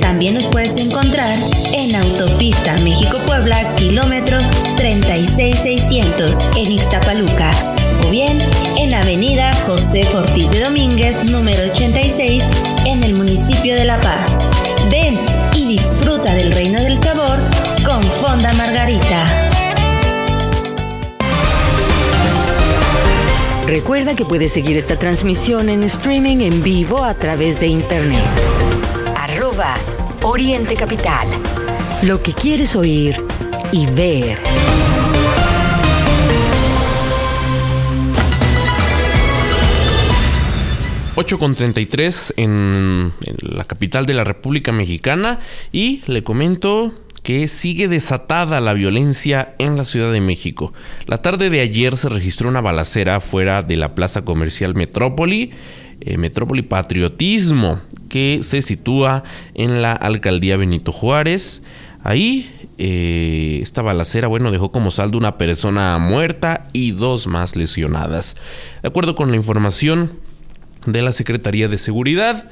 [0.00, 1.38] También nos puedes encontrar
[1.72, 4.38] en Autopista México-Puebla, kilómetro
[4.76, 7.52] 36600, en Ixtapaluca.
[8.04, 8.42] O bien
[8.76, 12.42] en Avenida José Fortís de Domínguez, número 86,
[12.84, 14.50] en el municipio de La Paz.
[14.90, 15.16] Ven
[15.54, 17.38] y disfruta del reino del sabor
[17.86, 19.50] con Fonda Margarita.
[23.66, 28.24] Recuerda que puedes seguir esta transmisión en streaming en vivo a través de internet.
[29.16, 29.76] Arroba
[30.22, 31.28] Oriente Capital.
[32.02, 33.16] Lo que quieres oír
[33.70, 34.38] y ver.
[41.14, 45.40] Ocho con 33 en, en la capital de la República Mexicana
[45.72, 46.92] y le comento
[47.26, 50.72] que sigue desatada la violencia en la Ciudad de México.
[51.06, 55.50] La tarde de ayer se registró una balacera fuera de la plaza comercial Metrópoli,
[56.02, 61.64] eh, Metrópoli Patriotismo, que se sitúa en la alcaldía Benito Juárez.
[62.04, 68.36] Ahí eh, esta balacera, bueno, dejó como saldo una persona muerta y dos más lesionadas.
[68.82, 70.12] De acuerdo con la información
[70.86, 72.48] de la Secretaría de Seguridad,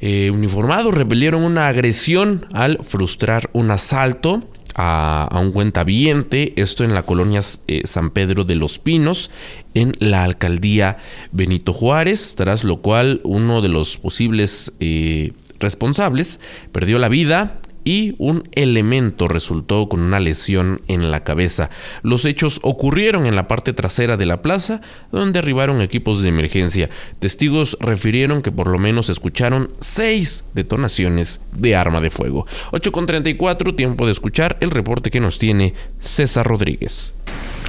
[0.00, 7.02] eh, uniformados repelieron una agresión al frustrar un asalto a, un cuentaviente, esto en la
[7.02, 9.30] colonia eh, San Pedro de los Pinos,
[9.74, 10.98] en la alcaldía
[11.32, 16.40] Benito Juárez, tras lo cual uno de los posibles eh, responsables
[16.72, 21.70] perdió la vida y un elemento resultó con una lesión en la cabeza.
[22.02, 24.80] Los hechos ocurrieron en la parte trasera de la plaza,
[25.12, 26.90] donde arribaron equipos de emergencia.
[27.18, 32.46] Testigos refirieron que por lo menos escucharon seis detonaciones de arma de fuego.
[32.72, 37.14] 8 con 34, tiempo de escuchar el reporte que nos tiene César Rodríguez.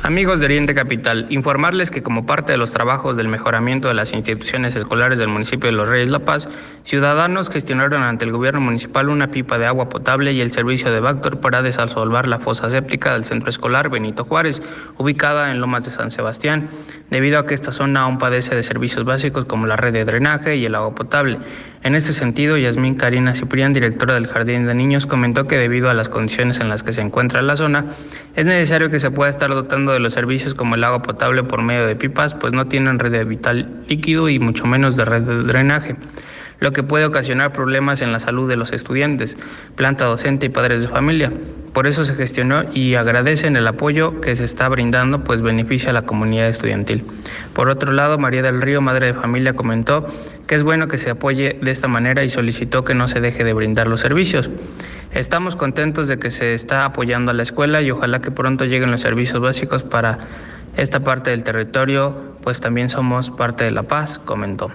[0.04, 4.14] Amigos de Oriente Capital, informarles que como parte de los trabajos del mejoramiento de las
[4.14, 6.50] instituciones escolares del municipio de Los Reyes La Paz,
[6.82, 11.02] ciudadanos gestionaron ante el gobierno municipal una pipa de agua potable y el servicio de
[11.02, 14.64] Bactor para desalsolvar la fosa séptica del centro escolar Benito Juárez,
[14.98, 16.68] ubicada en Lomas de San Sebastián,
[17.12, 20.56] debido a que esta zona aún padece de servicios básicos como la red de drenaje
[20.56, 21.38] y el agua potable.
[21.84, 25.94] En este sentido, Yasmín Karina Ciprián, directora del Jardín de Niños, comentó que debido a
[25.94, 27.86] las condiciones en las que se encuentra la zona,
[28.36, 31.62] es necesario que se pueda estar dotando de los servicios como el agua potable por
[31.62, 35.22] medio de pipas, pues no tienen red de vital líquido y mucho menos de red
[35.22, 35.96] de drenaje
[36.62, 39.36] lo que puede ocasionar problemas en la salud de los estudiantes,
[39.76, 41.34] planta docente y padres de familia.
[41.74, 45.94] Por eso se gestionó y agradecen el apoyo que se está brindando, pues beneficia a
[45.94, 47.04] la comunidad estudiantil.
[47.54, 50.06] Por otro lado, María del Río, madre de familia, comentó
[50.46, 53.44] que es bueno que se apoye de esta manera y solicitó que no se deje
[53.44, 54.52] de brindar los servicios.
[55.14, 58.92] Estamos contentos de que se está apoyando a la escuela y ojalá que pronto lleguen
[58.92, 60.20] los servicios básicos para
[60.78, 64.72] esta parte del territorio, pues también somos parte de La Paz, comentó.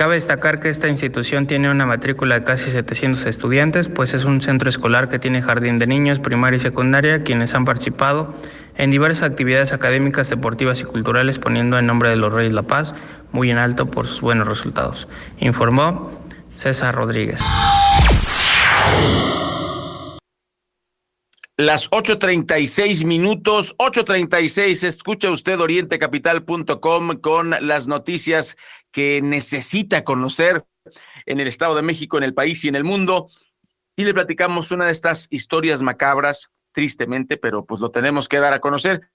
[0.00, 4.40] Cabe destacar que esta institución tiene una matrícula de casi 700 estudiantes, pues es un
[4.40, 8.34] centro escolar que tiene jardín de niños, primaria y secundaria, quienes han participado
[8.78, 12.94] en diversas actividades académicas, deportivas y culturales, poniendo el nombre de los Reyes La Paz
[13.32, 15.06] muy en alto por sus buenos resultados.
[15.38, 16.10] Informó
[16.56, 17.42] César Rodríguez.
[21.60, 28.56] Las 8.36 minutos, 8.36, escucha usted orientecapital.com con las noticias
[28.92, 30.64] que necesita conocer
[31.26, 33.28] en el Estado de México, en el país y en el mundo.
[33.96, 38.52] Y le platicamos una de estas historias macabras, tristemente, pero pues lo tenemos que dar
[38.52, 39.10] a conocer.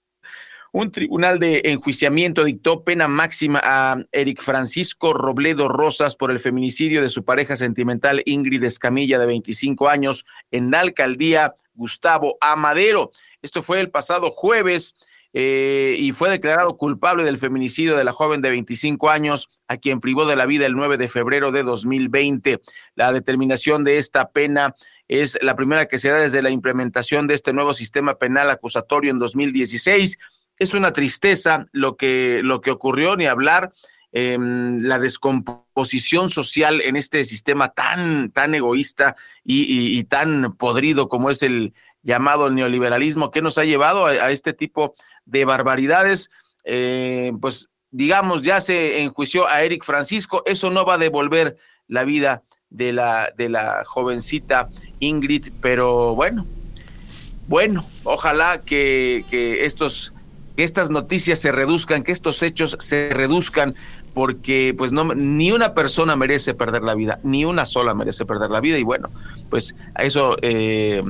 [0.72, 7.02] Un tribunal de enjuiciamiento dictó pena máxima a Eric Francisco Robledo Rosas por el feminicidio
[7.02, 13.10] de su pareja sentimental Ingrid Escamilla, de 25 años, en la alcaldía Gustavo Amadero.
[13.42, 14.94] Esto fue el pasado jueves
[15.38, 20.00] eh, y fue declarado culpable del feminicidio de la joven de 25 años, a quien
[20.00, 22.62] privó de la vida el 9 de febrero de 2020.
[22.94, 24.74] La determinación de esta pena
[25.08, 29.10] es la primera que se da desde la implementación de este nuevo sistema penal acusatorio
[29.10, 30.16] en 2016.
[30.58, 33.74] Es una tristeza lo que, lo que ocurrió, ni hablar.
[34.12, 41.42] Eh, la descomposición social en este sistema tan, tan egoísta y, tan podrido como es
[41.42, 41.74] el
[42.06, 44.94] llamado neoliberalismo, que nos ha llevado a, este tipo
[45.26, 46.30] de barbaridades.
[46.64, 51.56] Eh, pues digamos, ya se enjuició a Eric Francisco, eso no va a devolver
[51.88, 54.68] la vida de la, de la jovencita
[54.98, 56.46] Ingrid, pero bueno,
[57.48, 60.12] bueno, ojalá que, que estos
[60.56, 63.74] que estas noticias se reduzcan, que estos hechos se reduzcan
[64.14, 68.50] porque pues no ni una persona merece perder la vida, ni una sola merece perder
[68.50, 69.10] la vida y bueno,
[69.50, 71.02] pues a eso eh,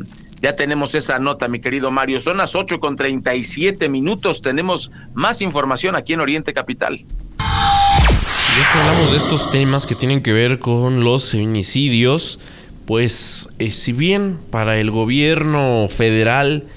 [0.47, 2.20] ya tenemos esa nota, mi querido Mario.
[2.20, 4.42] Son las 8 con 37 minutos.
[4.42, 7.05] Tenemos más información aquí en Oriente Capital.
[7.40, 12.38] Ya que hablamos de estos temas que tienen que ver con los feminicidios,
[12.84, 16.68] pues eh, si bien para el gobierno federal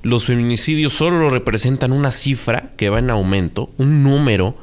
[0.00, 4.54] los feminicidios solo representan una cifra que va en aumento, un número,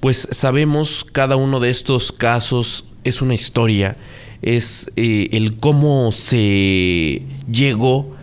[0.00, 3.98] pues sabemos cada uno de estos casos es una historia,
[4.42, 8.16] es eh, el cómo se llegó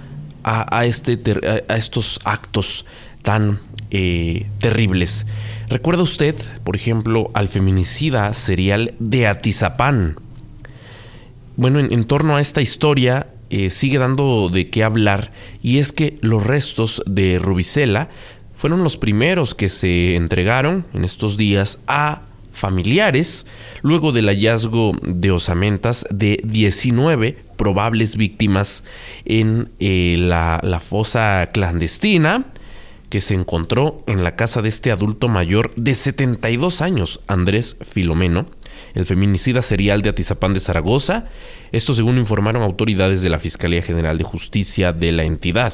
[0.44, 1.20] a, este
[1.68, 2.86] a estos actos
[3.22, 3.60] tan
[3.92, 5.26] eh, terribles.
[5.70, 10.16] ¿Recuerda usted, por ejemplo, al feminicida serial de Atizapán?
[11.56, 16.18] Bueno, en, torno a esta historia eh, sigue dando de qué hablar y es que
[16.22, 18.10] los restos de Rubicela
[18.56, 22.24] fueron los primeros que se entregaron en estos días a
[22.60, 23.48] familiares
[23.82, 28.84] luego del hallazgo de osamentas de 19 probables víctimas
[29.26, 32.46] en eh, la, la fosa clandestina
[33.10, 38.46] que se encontró en la casa de este adulto mayor de 72 años, Andrés Filomeno,
[38.94, 41.26] el feminicida serial de Atizapán de Zaragoza,
[41.72, 45.74] esto según informaron autoridades de la Fiscalía General de Justicia de la entidad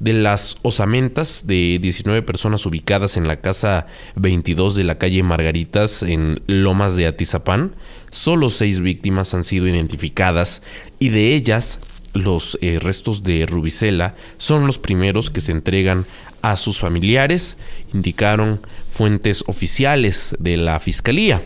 [0.00, 3.86] de las osamentas de 19 personas ubicadas en la casa
[4.16, 7.76] 22 de la calle Margaritas en Lomas de Atizapán,
[8.10, 10.62] solo seis víctimas han sido identificadas
[10.98, 11.80] y de ellas
[12.14, 16.06] los eh, restos de Rubicela son los primeros que se entregan
[16.42, 17.58] a sus familiares,
[17.92, 21.42] indicaron fuentes oficiales de la Fiscalía.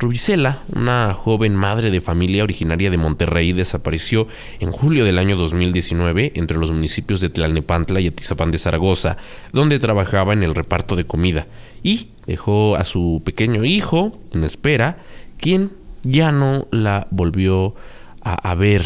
[0.00, 4.28] Rubicela, una joven madre de familia originaria de Monterrey, desapareció
[4.58, 9.18] en julio del año 2019 entre los municipios de Tlalnepantla y Atizapán de Zaragoza,
[9.52, 11.46] donde trabajaba en el reparto de comida,
[11.82, 15.00] y dejó a su pequeño hijo en espera,
[15.36, 15.70] quien
[16.02, 17.74] ya no la volvió
[18.22, 18.82] a, a ver.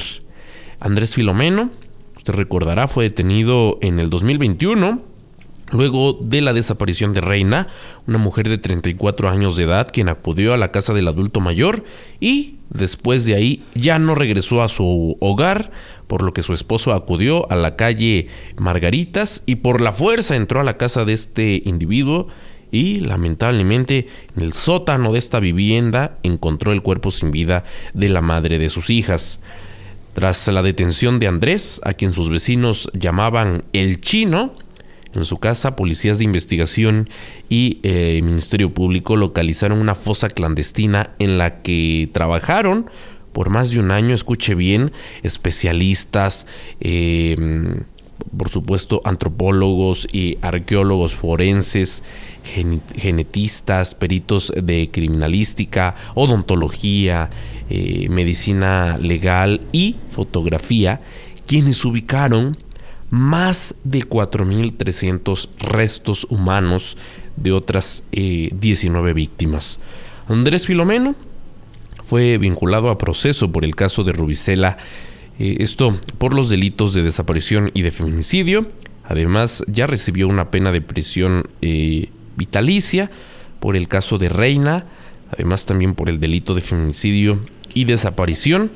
[0.80, 1.70] Andrés Filomeno,
[2.16, 5.13] usted recordará, fue detenido en el 2021
[5.72, 7.68] Luego de la desaparición de Reina,
[8.06, 11.84] una mujer de 34 años de edad quien acudió a la casa del adulto mayor
[12.20, 15.70] y después de ahí ya no regresó a su hogar,
[16.06, 20.60] por lo que su esposo acudió a la calle Margaritas y por la fuerza entró
[20.60, 22.28] a la casa de este individuo
[22.70, 28.20] y lamentablemente en el sótano de esta vivienda encontró el cuerpo sin vida de la
[28.20, 29.40] madre de sus hijas.
[30.12, 34.54] Tras la detención de Andrés, a quien sus vecinos llamaban el chino,
[35.16, 37.08] en su casa, policías de investigación
[37.48, 42.90] y eh, Ministerio Público localizaron una fosa clandestina en la que trabajaron
[43.32, 44.92] por más de un año, escuche bien,
[45.24, 46.46] especialistas,
[46.80, 47.36] eh,
[48.36, 52.04] por supuesto antropólogos y arqueólogos forenses,
[52.44, 57.30] genetistas, peritos de criminalística, odontología,
[57.70, 61.00] eh, medicina legal y fotografía,
[61.46, 62.56] quienes ubicaron
[63.14, 66.98] más de 4.300 restos humanos
[67.36, 69.78] de otras 19 eh, víctimas.
[70.26, 71.14] Andrés Filomeno
[72.04, 74.78] fue vinculado a proceso por el caso de Rubicela,
[75.38, 78.66] eh, esto por los delitos de desaparición y de feminicidio.
[79.04, 83.12] Además, ya recibió una pena de prisión eh, vitalicia
[83.60, 84.86] por el caso de Reina,
[85.30, 87.38] además también por el delito de feminicidio
[87.74, 88.72] y desaparición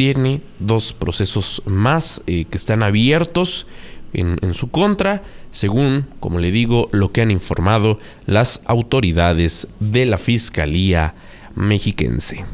[0.00, 3.66] tiene dos procesos más eh, que están abiertos
[4.14, 10.06] en, en, su contra, según, como le digo, lo que han informado las autoridades de
[10.06, 11.14] la Fiscalía
[11.54, 12.46] mexiquense.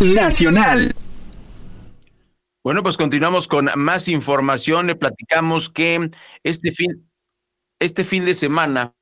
[0.00, 0.94] Nacional.
[2.64, 4.86] Bueno, pues continuamos con más información.
[4.86, 6.10] Le platicamos que
[6.42, 7.06] este fin,
[7.80, 8.94] este fin de semana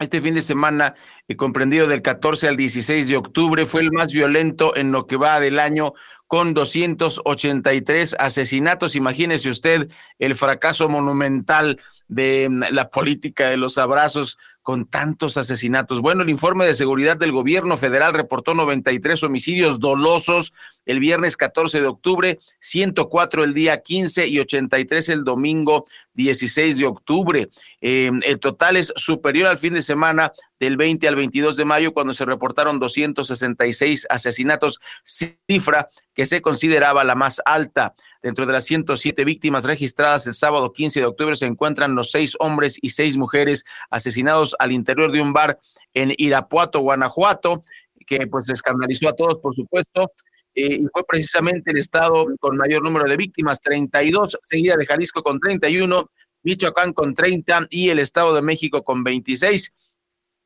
[0.00, 0.94] este fin de semana,
[1.28, 5.16] eh, comprendido del 14 al 16 de octubre, fue el más violento en lo que
[5.16, 5.92] va del año,
[6.34, 8.96] con 283 asesinatos.
[8.96, 16.00] Imagínese usted el fracaso monumental de mm, la política de los abrazos con tantos asesinatos.
[16.00, 20.52] Bueno, el informe de seguridad del gobierno federal reportó 93 homicidios dolosos
[20.86, 26.86] el viernes 14 de octubre, 104 el día 15 y 83 el domingo 16 de
[26.86, 27.48] octubre.
[27.80, 31.92] Eh, el total es superior al fin de semana del 20 al 22 de mayo,
[31.92, 37.94] cuando se reportaron 266 asesinatos, cifra que se consideraba la más alta.
[38.22, 42.36] Dentro de las 107 víctimas registradas el sábado 15 de octubre se encuentran los seis
[42.38, 45.58] hombres y seis mujeres asesinados al interior de un bar
[45.92, 47.64] en Irapuato, Guanajuato,
[48.06, 50.10] que pues escandalizó a todos, por supuesto.
[50.54, 55.22] Eh, y fue precisamente el estado con mayor número de víctimas, 32, seguida de Jalisco
[55.22, 56.10] con 31,
[56.42, 59.72] Michoacán con 30 y el Estado de México con 26.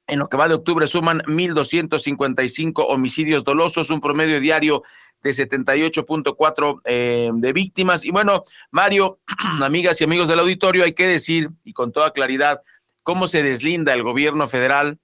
[0.07, 4.83] En lo que va de octubre suman 1.255 homicidios dolosos, un promedio diario
[5.23, 8.05] de 78.4 eh, de víctimas.
[8.05, 9.19] Y bueno, Mario,
[9.63, 12.63] amigas y amigos del auditorio, hay que decir, y con toda claridad,
[13.03, 14.99] cómo se deslinda el gobierno federal.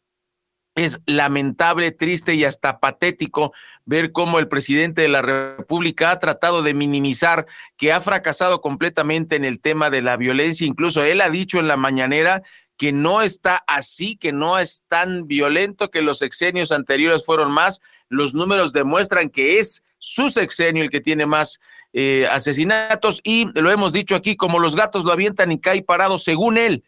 [0.74, 3.52] Es lamentable, triste y hasta patético
[3.84, 7.46] ver cómo el presidente de la República ha tratado de minimizar
[7.76, 10.66] que ha fracasado completamente en el tema de la violencia.
[10.66, 12.42] Incluso él ha dicho en la mañanera
[12.76, 17.80] que no está así, que no es tan violento, que los sexenios anteriores fueron más.
[18.08, 21.60] Los números demuestran que es su sexenio el que tiene más
[21.92, 26.18] eh, asesinatos y lo hemos dicho aquí, como los gatos lo avientan y cae parado
[26.18, 26.82] según él,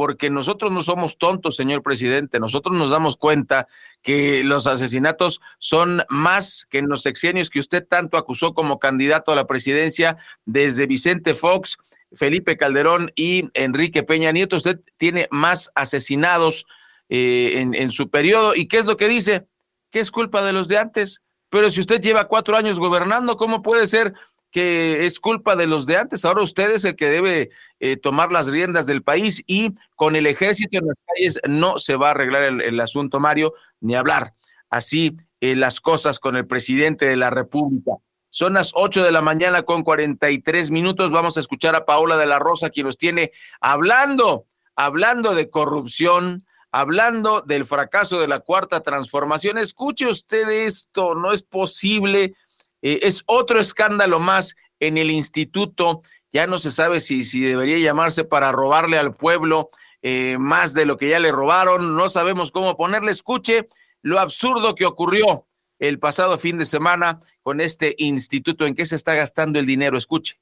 [0.00, 3.68] porque nosotros no somos tontos, señor presidente, nosotros nos damos cuenta
[4.00, 9.30] que los asesinatos son más que en los sexenios que usted tanto acusó como candidato
[9.30, 11.76] a la presidencia desde Vicente Fox,
[12.14, 14.56] Felipe Calderón y Enrique Peña Nieto.
[14.56, 16.64] Usted tiene más asesinados
[17.10, 18.54] eh, en, en su periodo.
[18.54, 19.44] ¿Y qué es lo que dice?
[19.90, 21.20] Que es culpa de los de antes
[21.50, 24.14] pero si usted lleva cuatro años gobernando, ¿cómo puede ser
[24.52, 26.24] que es culpa de los de antes?
[26.24, 27.50] Ahora usted es el que debe
[27.80, 31.96] eh, tomar las riendas del país y con el ejército en las calles no se
[31.96, 34.34] va a arreglar el, asunto, Mario, ni hablar
[34.68, 37.92] así eh, las cosas con el presidente de la República.
[38.28, 41.10] Son las ocho de la mañana con cuarenta y tres minutos.
[41.10, 44.44] Vamos a escuchar a Paola de la Rosa, quien nos tiene hablando,
[44.76, 49.58] hablando de corrupción, hablando del fracaso de la cuarta transformación.
[49.58, 52.34] Escuche usted esto, no es posible.
[52.82, 56.02] Eh, es otro escándalo más en el instituto.
[56.32, 59.70] Ya no se sabe si, si debería llamarse para robarle al pueblo
[60.02, 61.96] eh, más de lo que ya le robaron.
[61.96, 63.10] No sabemos cómo ponerle.
[63.10, 63.68] Escuche
[64.02, 65.46] lo absurdo que ocurrió
[65.78, 68.66] el pasado fin de semana con este instituto.
[68.66, 69.98] ¿En qué se está gastando el dinero?
[69.98, 70.38] Escuche.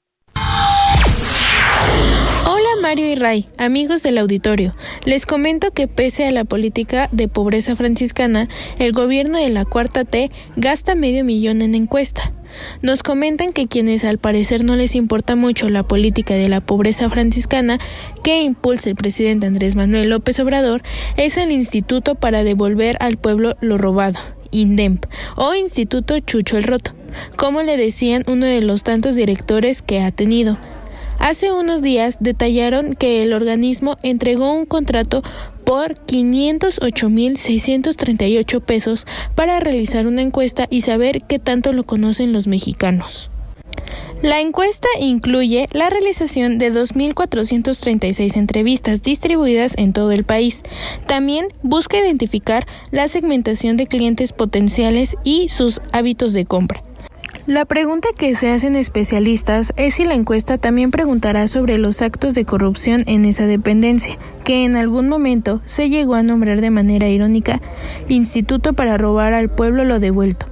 [2.81, 4.75] Mario y Ray, amigos del auditorio.
[5.05, 10.05] Les comento que pese a la política de pobreza franciscana, el gobierno de la Cuarta
[10.05, 12.33] T gasta medio millón en encuesta.
[12.83, 17.09] Nos comentan que quienes al parecer no les importa mucho la política de la pobreza
[17.11, 17.79] franciscana
[18.23, 20.83] que impulsa el presidente Andrés Manuel López Obrador
[21.17, 24.19] es el Instituto para devolver al pueblo lo robado,
[24.51, 25.05] INDEMP,
[25.37, 26.93] o Instituto Chucho el Roto,
[27.37, 30.59] como le decían uno de los tantos directores que ha tenido.
[31.19, 35.23] Hace unos días detallaron que el organismo entregó un contrato
[35.65, 43.31] por 508.638 pesos para realizar una encuesta y saber qué tanto lo conocen los mexicanos.
[44.23, 50.63] La encuesta incluye la realización de 2.436 entrevistas distribuidas en todo el país.
[51.07, 56.83] También busca identificar la segmentación de clientes potenciales y sus hábitos de compra.
[57.47, 62.35] La pregunta que se hacen especialistas es si la encuesta también preguntará sobre los actos
[62.35, 67.09] de corrupción en esa dependencia, que en algún momento se llegó a nombrar de manera
[67.09, 67.61] irónica
[68.09, 70.47] Instituto para robar al pueblo lo devuelto,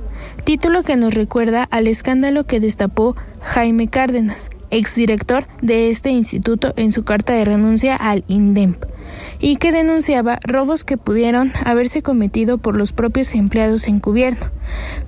[0.44, 6.92] título que nos recuerda al escándalo que destapó Jaime Cárdenas, exdirector de este instituto en
[6.92, 8.95] su carta de renuncia al INDEMP
[9.38, 14.50] y que denunciaba robos que pudieron haberse cometido por los propios empleados en gobierno,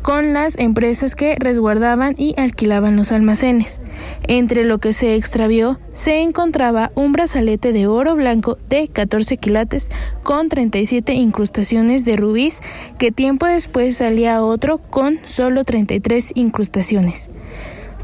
[0.03, 3.81] con las empresas que resguardaban y alquilaban los almacenes.
[4.27, 9.91] Entre lo que se extravió se encontraba un brazalete de oro blanco de 14 quilates
[10.23, 12.61] con 37 incrustaciones de rubíes,
[12.99, 17.31] que tiempo después salía otro con solo 33 incrustaciones.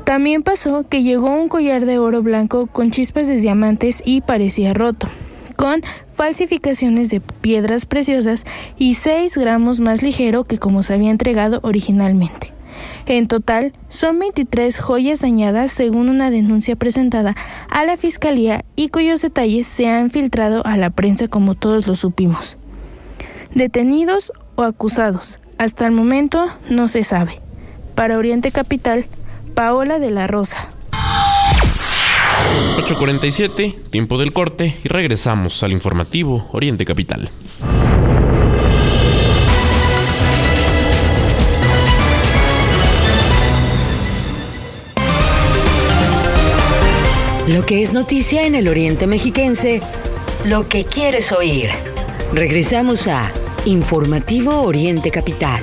[0.05, 4.75] También pasó que llegó un collar de oro blanco con chispas de diamantes y parecía
[4.75, 5.09] roto
[5.55, 5.83] con
[6.13, 8.45] falsificaciones de piedras preciosas
[8.79, 12.53] y 6 gramos más ligero que como se había entregado originalmente.
[13.07, 17.37] En total, son 23 joyas dañadas según una denuncia presentada
[17.69, 21.97] a la Fiscalía y cuyos detalles se han filtrado a la prensa como todos lo
[21.97, 22.57] supimos.
[23.55, 27.41] Detenidos o acusados, hasta el momento no se sabe.
[27.95, 29.07] Para Oriente Capital,
[29.55, 30.69] Paola de la Rosa.
[32.77, 37.31] 8.47, tiempo del corte y regresamos al informativo Oriente Capital.
[47.49, 49.81] Lo que es noticia en el Oriente Mexiquense,
[50.45, 51.71] lo que quieres oír.
[52.33, 53.31] Regresamos a
[53.67, 55.63] Informativo Oriente Capital.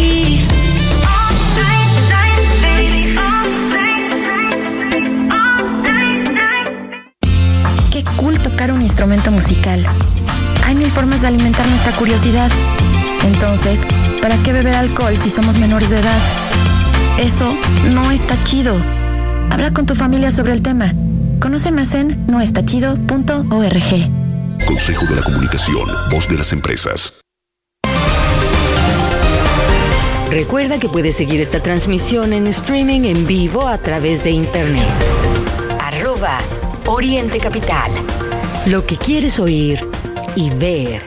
[8.91, 9.87] Instrumento musical.
[10.65, 12.51] Hay mil formas de alimentar nuestra curiosidad.
[13.23, 13.87] Entonces,
[14.21, 16.19] ¿para qué beber alcohol si somos menores de edad?
[17.17, 17.47] Eso
[17.93, 18.75] no está chido.
[19.49, 20.93] Habla con tu familia sobre el tema.
[21.39, 22.99] Conoce más en noestachido.org.
[24.67, 27.21] Consejo de la Comunicación, voz de las empresas.
[30.29, 34.89] Recuerda que puedes seguir esta transmisión en streaming en vivo a través de internet.
[35.79, 36.39] Arroba
[36.85, 37.89] Oriente Capital.
[38.67, 39.79] Lo que quieres oír
[40.35, 41.01] y ver.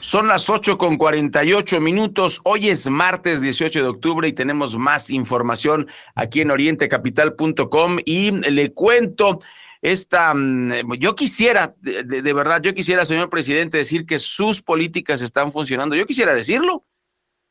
[0.00, 2.40] Son las 8 con 48 minutos.
[2.44, 8.72] Hoy es martes 18 de octubre y tenemos más información aquí en orientecapital.com y le
[8.72, 9.40] cuento
[9.82, 15.20] esta, mm, yo quisiera, de, de, verdad, yo quisiera, señor presidente, decir que sus políticas
[15.20, 15.94] están funcionando.
[15.94, 16.86] Yo quisiera decirlo,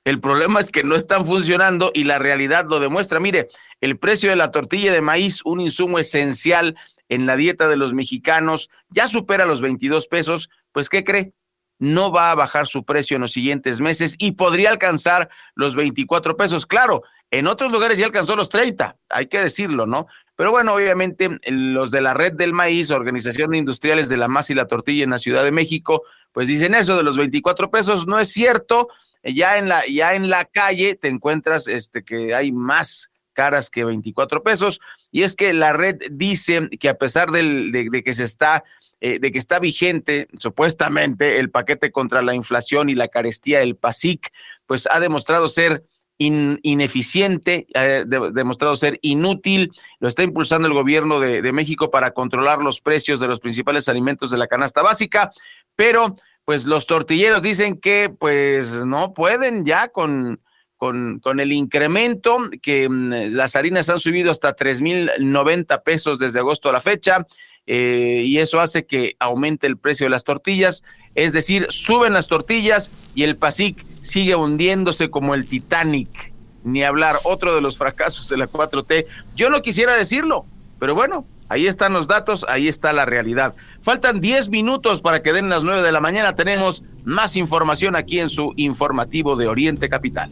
[0.06, 3.20] el problema es que no están funcionando y la realidad lo demuestra.
[3.20, 3.48] Mire,
[3.82, 6.76] el precio de la tortilla de maíz, un insumo esencial
[7.10, 10.50] en la dieta de los mexicanos, ya supera los 22 pesos.
[10.72, 11.34] Pues, ¿qué cree?
[11.80, 16.38] No va a bajar su precio en los siguientes meses y podría alcanzar los 24
[16.38, 16.66] pesos.
[16.66, 20.08] Claro, en otros lugares ya alcanzó los 30, hay que decirlo, ¿no?
[20.36, 24.54] Pero bueno, obviamente los de la Red del Maíz, Organización de Industriales de la Masa
[24.54, 28.08] y la Tortilla en la Ciudad de México, pues dicen eso de los 24 pesos,
[28.08, 28.88] no es cierto.
[29.24, 33.86] Ya en la, ya en la calle te encuentras este, que hay más caras que
[33.86, 34.82] 24 pesos.
[35.12, 38.64] Y es que la red dice que a pesar del, de, que se está,
[39.00, 43.78] eh, de que está vigente supuestamente el paquete contra la inflación y la carestía del
[43.78, 44.32] PASIC,
[44.66, 45.86] pues ha demostrado ser
[46.22, 52.60] ineficiente, ha demostrado ser inútil, lo está impulsando el gobierno de, de, México para controlar
[52.60, 55.32] los precios de los principales alimentos de la canasta básica,
[55.78, 56.18] pero
[56.50, 60.42] pues los tortilleros dicen que pues no pueden ya con,
[60.78, 66.18] con, con el incremento, que mm, las harinas han subido hasta tres mil noventa pesos
[66.18, 67.28] desde agosto a la fecha,
[67.68, 70.82] eh, y eso hace que aumente el precio de las tortillas,
[71.14, 76.34] es decir, suben las tortillas y el PASIC sigue hundiéndose como el Titanic.
[76.64, 79.06] Ni hablar, otro de los fracasos de la 4T.
[79.36, 80.48] Yo no quisiera decirlo,
[80.80, 83.54] pero bueno, ahí están los datos, ahí está la realidad.
[83.90, 86.36] Faltan 10 minutos para que den las 9 de la mañana.
[86.36, 90.30] Tenemos más información aquí en su informativo de Oriente Capital.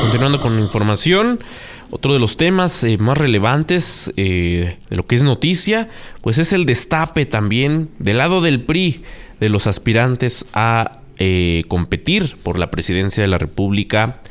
[0.00, 1.38] Continuando con información.
[1.90, 5.90] Otro de los temas eh, más relevantes eh, de lo que es noticia,
[6.22, 9.04] pues es el destape también del lado del PRI
[9.38, 14.22] de los aspirantes a eh, competir por la presidencia de la República.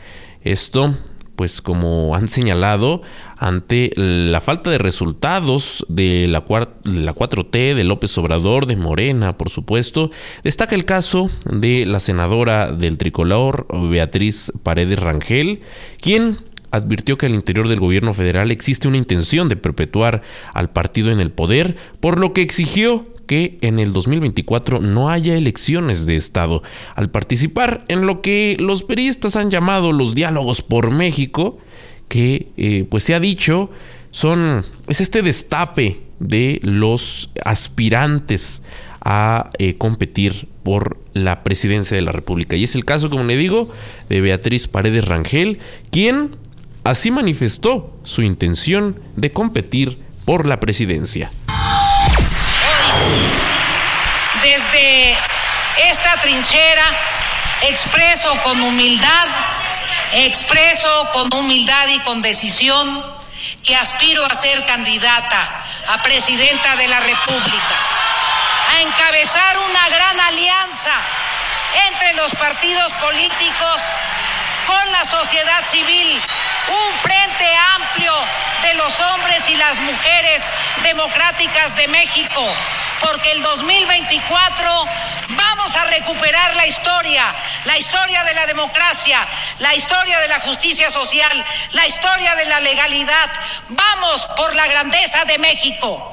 [0.43, 0.95] Esto,
[1.35, 3.01] pues como han señalado,
[3.37, 6.43] ante la falta de resultados de la,
[6.83, 10.11] la 4T, de López Obrador, de Morena, por supuesto,
[10.43, 15.61] destaca el caso de la senadora del tricolor, Beatriz Paredes Rangel,
[15.99, 16.37] quien
[16.71, 20.21] advirtió que al interior del gobierno federal existe una intención de perpetuar
[20.53, 25.35] al partido en el poder, por lo que exigió que en el 2024 no haya
[25.35, 26.63] elecciones de Estado.
[26.95, 31.57] Al participar en lo que los periodistas han llamado los diálogos por México,
[32.07, 33.69] que eh, pues se ha dicho
[34.11, 38.61] son es este destape de los aspirantes
[39.01, 42.55] a eh, competir por la presidencia de la República.
[42.55, 43.69] Y es el caso, como le digo,
[44.09, 45.59] de Beatriz Paredes Rangel,
[45.91, 46.31] quien
[46.85, 51.31] Así manifestó su intención de competir por la presidencia.
[56.25, 56.85] Trinchera
[57.61, 59.27] expreso con humildad,
[60.13, 63.05] expreso con humildad y con decisión
[63.63, 67.75] que aspiro a ser candidata a presidenta de la República,
[68.73, 70.93] a encabezar una gran alianza
[71.89, 73.81] entre los partidos políticos
[74.65, 76.19] con la sociedad civil
[76.67, 78.13] un frente amplio
[78.63, 80.43] de los hombres y las mujeres
[80.81, 82.43] democráticas de México,
[83.01, 84.87] porque el 2024
[85.29, 87.23] vamos a recuperar la historia,
[87.65, 89.19] la historia de la democracia,
[89.59, 93.29] la historia de la justicia social, la historia de la legalidad.
[93.69, 96.11] Vamos por la grandeza de México.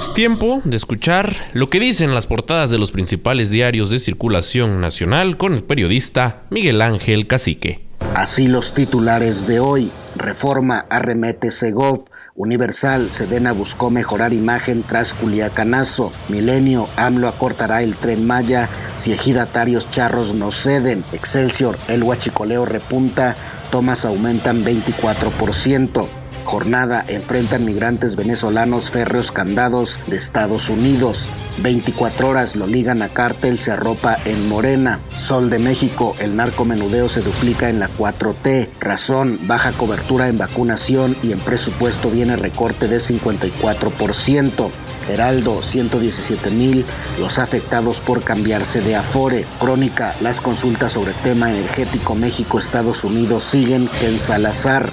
[0.00, 4.80] Es tiempo de escuchar lo que dicen las portadas de los principales diarios de circulación
[4.80, 7.88] nacional con el periodista Miguel Ángel Cacique.
[8.14, 9.92] Así los titulares de hoy.
[10.16, 12.06] Reforma arremete Segov.
[12.38, 16.12] Universal, Sedena buscó mejorar imagen tras Culiacanazo.
[16.28, 21.04] Milenio, AMLO acortará el tren Maya si ejidatarios charros no ceden.
[21.12, 23.34] Excelsior, el huachicoleo repunta,
[23.72, 26.08] tomas aumentan 24%
[26.48, 31.28] jornada enfrentan migrantes venezolanos férreos candados de Estados Unidos.
[31.58, 35.00] 24 horas lo ligan a cártel, se arropa en Morena.
[35.14, 38.70] Sol de México, el narcomenudeo se duplica en la 4T.
[38.80, 44.70] Razón, baja cobertura en vacunación y en presupuesto viene recorte de 54%.
[45.10, 46.86] Heraldo, 117 mil
[47.20, 49.44] los afectados por cambiarse de Afore.
[49.60, 54.90] Crónica, las consultas sobre tema energético México-Estados Unidos siguen en Salazar.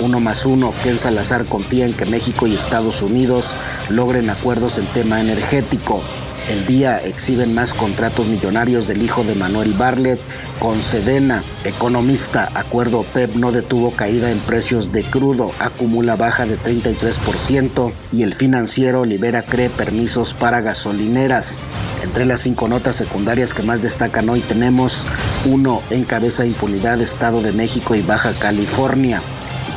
[0.00, 3.54] Uno más uno, Ken Salazar confía en que México y Estados Unidos
[3.88, 6.02] logren acuerdos en tema energético.
[6.50, 10.20] El día exhiben más contratos millonarios del hijo de Manuel Barlet
[10.60, 11.42] con Sedena.
[11.64, 18.22] Economista, acuerdo PEP no detuvo caída en precios de crudo, acumula baja de 33% y
[18.22, 21.58] el financiero libera cree permisos para gasolineras.
[22.04, 25.04] Entre las cinco notas secundarias que más destacan hoy tenemos
[25.46, 29.20] uno encabeza impunidad Estado de México y Baja California.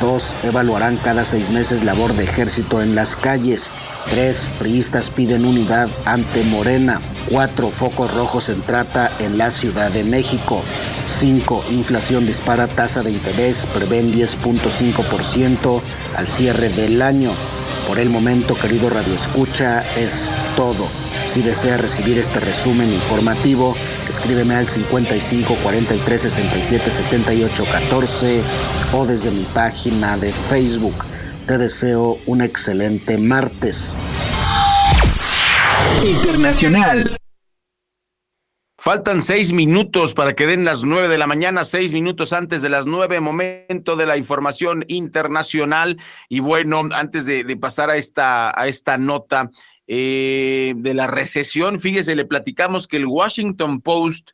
[0.00, 0.34] 2.
[0.44, 3.74] Evaluarán cada seis meses labor de ejército en las calles.
[4.10, 4.50] 3.
[4.58, 7.00] Priistas piden unidad ante Morena.
[7.30, 7.70] 4.
[7.70, 10.62] Focos rojos en trata en la Ciudad de México.
[11.06, 11.64] 5.
[11.70, 15.80] Inflación dispara tasa de interés, prevén 10.5%
[16.16, 17.30] al cierre del año.
[17.86, 20.86] Por el momento, querido Radio Escucha, es todo.
[21.26, 23.76] Si desea recibir este resumen informativo,
[24.10, 28.42] Escríbeme al 55 43 67 78 14
[28.92, 31.04] o desde mi página de Facebook.
[31.46, 33.96] Te deseo un excelente martes.
[36.02, 37.16] Internacional.
[38.82, 42.70] Faltan seis minutos para que den las nueve de la mañana, seis minutos antes de
[42.70, 45.98] las nueve, momento de la información internacional.
[46.28, 49.50] Y bueno, antes de, pasar a esta, a esta nota
[49.92, 54.30] eh, de la recesión, fíjese, le platicamos que el Washington Post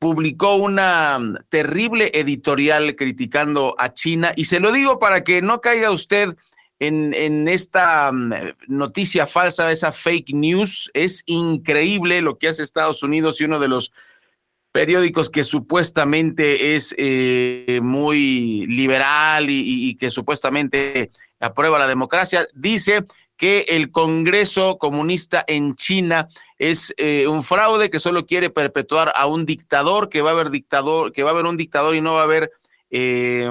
[0.00, 4.32] publicó una terrible editorial criticando a China.
[4.34, 6.36] Y se lo digo para que no caiga usted
[6.80, 8.32] en, esta mm,
[8.66, 10.90] noticia falsa, esa fake news.
[10.92, 13.92] Es increíble lo que hace Estados Unidos y uno de los
[14.72, 23.04] periódicos que supuestamente es eh, muy liberal y, que supuestamente aprueba la democracia, dice
[23.42, 26.28] que el Congreso comunista en China
[26.58, 30.50] es eh, un fraude que solo quiere perpetuar a un dictador, que va a haber
[30.50, 32.52] dictador, que va a haber un dictador y no va a haber
[32.92, 33.50] eh,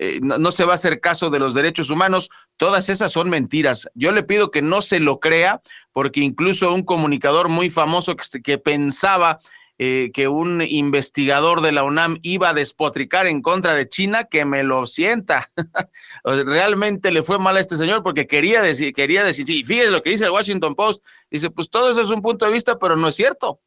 [0.00, 3.88] eh, no, se va a hacer caso de los derechos humanos, todas esas son mentiras.
[3.94, 5.60] Yo le pido que no se lo crea,
[5.92, 9.38] porque incluso un comunicador muy famoso que, pensaba
[9.80, 14.44] eh, que un investigador de la UNAM iba a despotricar en contra de China, que
[14.44, 15.52] me lo sienta.
[16.24, 20.02] Realmente le fue mal a este señor porque quería decir, quería decir, y fíjese lo
[20.02, 22.96] que dice el Washington Post, dice, pues todo eso es un punto de vista, pero
[22.96, 23.60] no es cierto.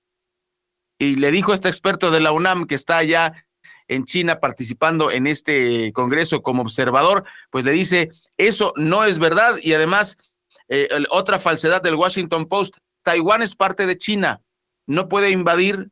[1.00, 3.46] Y le dijo este experto de la UNAM que está allá
[3.88, 9.56] en China participando en este Congreso como observador, pues le dice, eso no es verdad
[9.62, 10.18] y además,
[10.68, 14.42] eh, otra falsedad del Washington Post, Taiwán es parte de China,
[14.88, 15.90] no puede invadir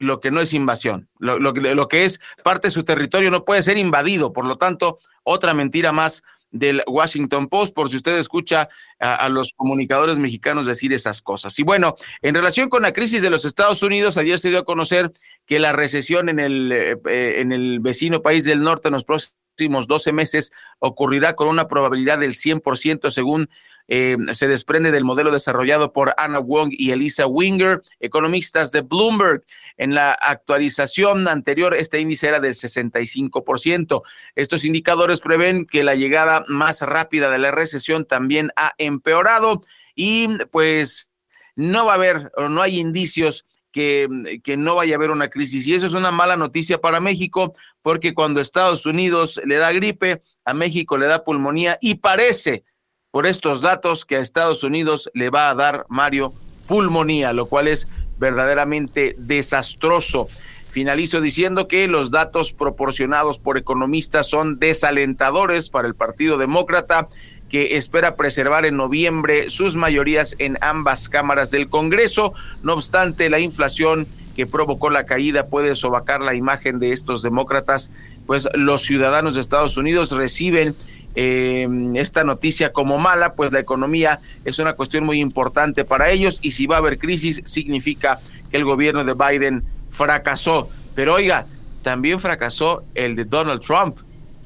[0.00, 1.52] lo que no es invasión, lo,
[1.88, 5.92] que es parte de su territorio no puede ser invadido, por lo tanto, otra mentira
[5.92, 11.56] más del Washington Post, por si usted escucha a, los comunicadores mexicanos decir esas cosas.
[11.58, 14.64] Y bueno, en relación con la crisis de los Estados Unidos, ayer se dio a
[14.64, 15.12] conocer
[15.46, 19.86] que la recesión en el, eh, en el vecino país del norte en los próximos
[19.86, 23.50] 12 meses ocurrirá con una probabilidad del 100% según
[23.92, 29.42] eh, se desprende del modelo desarrollado por Anna Wong y Elisa Winger, economistas de Bloomberg.
[29.80, 34.02] En la actualización anterior, este índice era del 65%.
[34.34, 39.62] Estos indicadores prevén que la llegada más rápida de la recesión también ha empeorado
[39.94, 41.08] y pues
[41.56, 44.06] no va a haber o no hay indicios que,
[44.44, 45.66] que, no vaya a haber una crisis.
[45.66, 50.20] Y eso es una mala noticia para México, porque cuando Estados Unidos le da gripe,
[50.44, 52.64] a México le da pulmonía y parece
[53.10, 56.34] por estos datos que a Estados Unidos le va a dar Mario
[56.70, 57.88] pulmonía, lo cual es
[58.20, 60.28] verdaderamente desastroso.
[60.70, 67.08] Finalizo diciendo que los datos proporcionados por economistas son desalentadores para el Partido Demócrata,
[67.48, 72.32] que espera preservar en noviembre sus mayorías en ambas cámaras del Congreso.
[72.62, 74.06] No obstante, la inflación
[74.36, 77.90] que provocó la caída puede sobacar la imagen de estos demócratas,
[78.26, 80.76] pues los ciudadanos de Estados Unidos reciben
[81.14, 86.38] eh, esta noticia como mala, pues la economía es una cuestión muy importante para ellos
[86.42, 90.68] y si va a haber crisis significa que el gobierno de Biden fracasó.
[90.94, 91.46] Pero oiga,
[91.82, 93.98] también fracasó el de Donald Trump.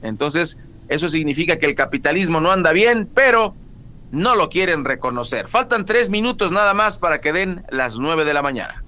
[0.02, 0.58] Entonces,
[0.88, 3.54] eso significa que el capitalismo no anda bien, pero
[4.10, 5.48] no lo quieren reconocer.
[5.48, 8.83] Faltan tres minutos nada más para que den las nueve de la mañana.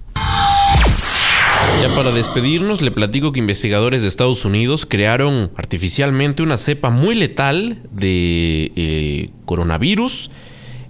[1.79, 7.13] Ya para despedirnos, le platico que investigadores de Estados Unidos crearon artificialmente una cepa muy
[7.13, 10.31] letal de eh, coronavirus,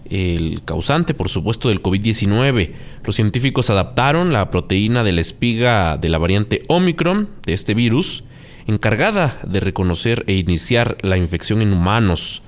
[0.09, 2.71] el causante, por supuesto, del COVID-19.
[3.03, 8.23] Los científicos adaptaron la proteína de la espiga de la variante Omicron de este virus,
[8.65, 12.43] encargada de reconocer e iniciar la infección en humanos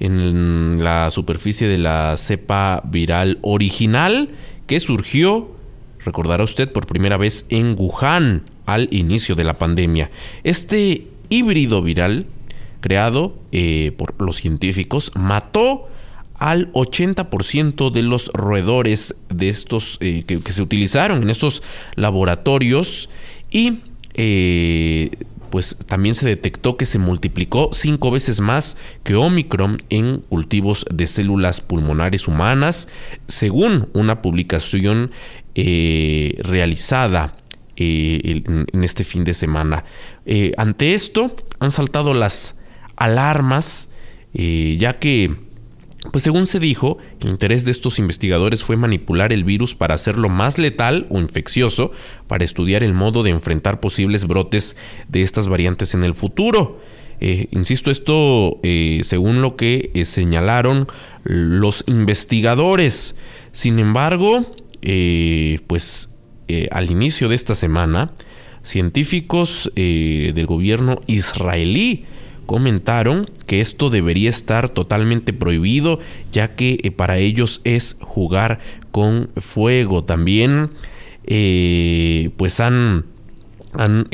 [0.00, 4.30] en la superficie de la cepa viral original
[4.66, 5.53] que surgió
[6.04, 10.10] recordará usted por primera vez en Wuhan al inicio de la pandemia.
[10.42, 12.26] Este híbrido viral
[12.80, 15.88] creado eh, por los científicos mató
[16.34, 21.62] al 80% de los roedores de estos eh, que, se utilizaron en estos
[21.94, 23.08] laboratorios
[23.50, 23.78] y
[24.14, 25.10] eh,
[25.54, 31.06] pues también se detectó que se multiplicó cinco veces más que Omicron en cultivos de
[31.06, 32.88] células pulmonares humanas,
[33.28, 35.12] según una publicación
[35.56, 37.36] eh, realizada
[37.76, 38.42] eh,
[38.72, 39.84] en, este fin de semana.
[40.26, 42.56] Eh, ante esto han saltado las
[42.96, 43.90] alarmas,
[44.32, 45.32] ya que,
[46.10, 50.28] pues según se dijo, el interés de estos investigadores fue manipular el virus para hacerlo
[50.28, 51.92] más letal o infeccioso,
[52.26, 54.76] para estudiar el modo de enfrentar posibles brotes
[55.08, 56.80] de estas variantes en el futuro.
[57.20, 58.58] insisto, esto
[59.04, 60.88] según lo que señalaron
[61.22, 63.14] los investigadores.
[63.52, 64.50] Sin embargo,
[64.86, 66.10] eh, pues
[66.46, 68.12] eh, al inicio de esta semana,
[68.62, 72.04] científicos eh, del gobierno israelí
[72.44, 76.00] comentaron que esto debería estar totalmente prohibido
[76.32, 78.58] ya que para ellos es jugar
[78.90, 80.04] con fuego.
[80.04, 80.70] También
[82.36, 83.06] pues han,
[83.72, 84.04] han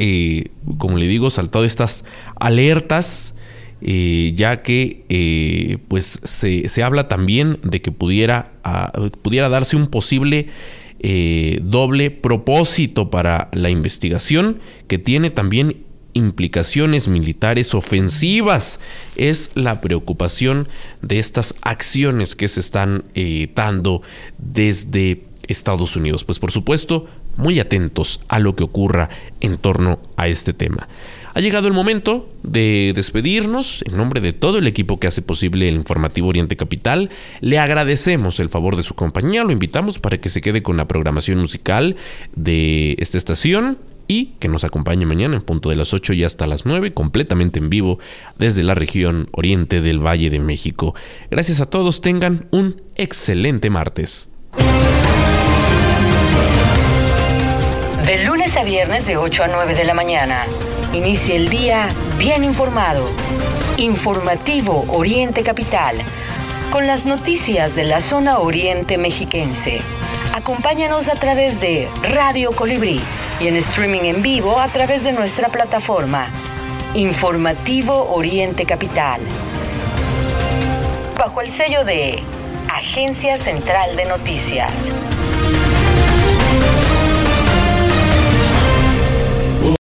[0.78, 2.04] como le digo, saltado estas
[2.36, 3.34] alertas.
[3.82, 10.48] Ya que pues se, se, habla también de que pudiera, ah, pudiera darse un posible
[11.02, 15.78] eh, doble propósito para la investigación que tiene también
[16.12, 18.80] implicaciones militares ofensivas.
[19.16, 20.68] Es la preocupación
[21.00, 24.02] de estas acciones que se están eh, dando
[24.36, 26.24] desde Estados Unidos.
[26.24, 27.08] Pues por supuesto,
[27.38, 29.08] muy atentos a lo que ocurra
[29.40, 30.86] en torno a este tema.
[31.34, 33.82] Ha llegado el momento de despedirnos.
[33.86, 37.10] En nombre de todo el equipo que hace posible el informativo Oriente Capital,
[37.40, 39.44] le agradecemos el favor de su compañía.
[39.44, 41.96] Lo invitamos para que se quede con la programación musical
[42.34, 43.78] de esta estación
[44.08, 47.60] y que nos acompañe mañana en punto de las 8 y hasta las 9, completamente
[47.60, 48.00] en vivo
[48.38, 50.96] desde la región oriente del Valle de México.
[51.30, 54.28] Gracias a todos, tengan un excelente martes.
[58.04, 60.44] De lunes a viernes de 8 a 9 de la mañana.
[60.92, 61.88] Inicia el día
[62.18, 63.08] bien informado.
[63.76, 65.96] Informativo Oriente Capital.
[66.72, 69.80] Con las noticias de la zona oriente mexiquense.
[70.34, 73.00] Acompáñanos a través de Radio Colibrí
[73.38, 76.26] y en streaming en vivo a través de nuestra plataforma.
[76.94, 79.20] Informativo Oriente Capital.
[81.16, 82.20] Bajo el sello de
[82.68, 84.72] Agencia Central de Noticias.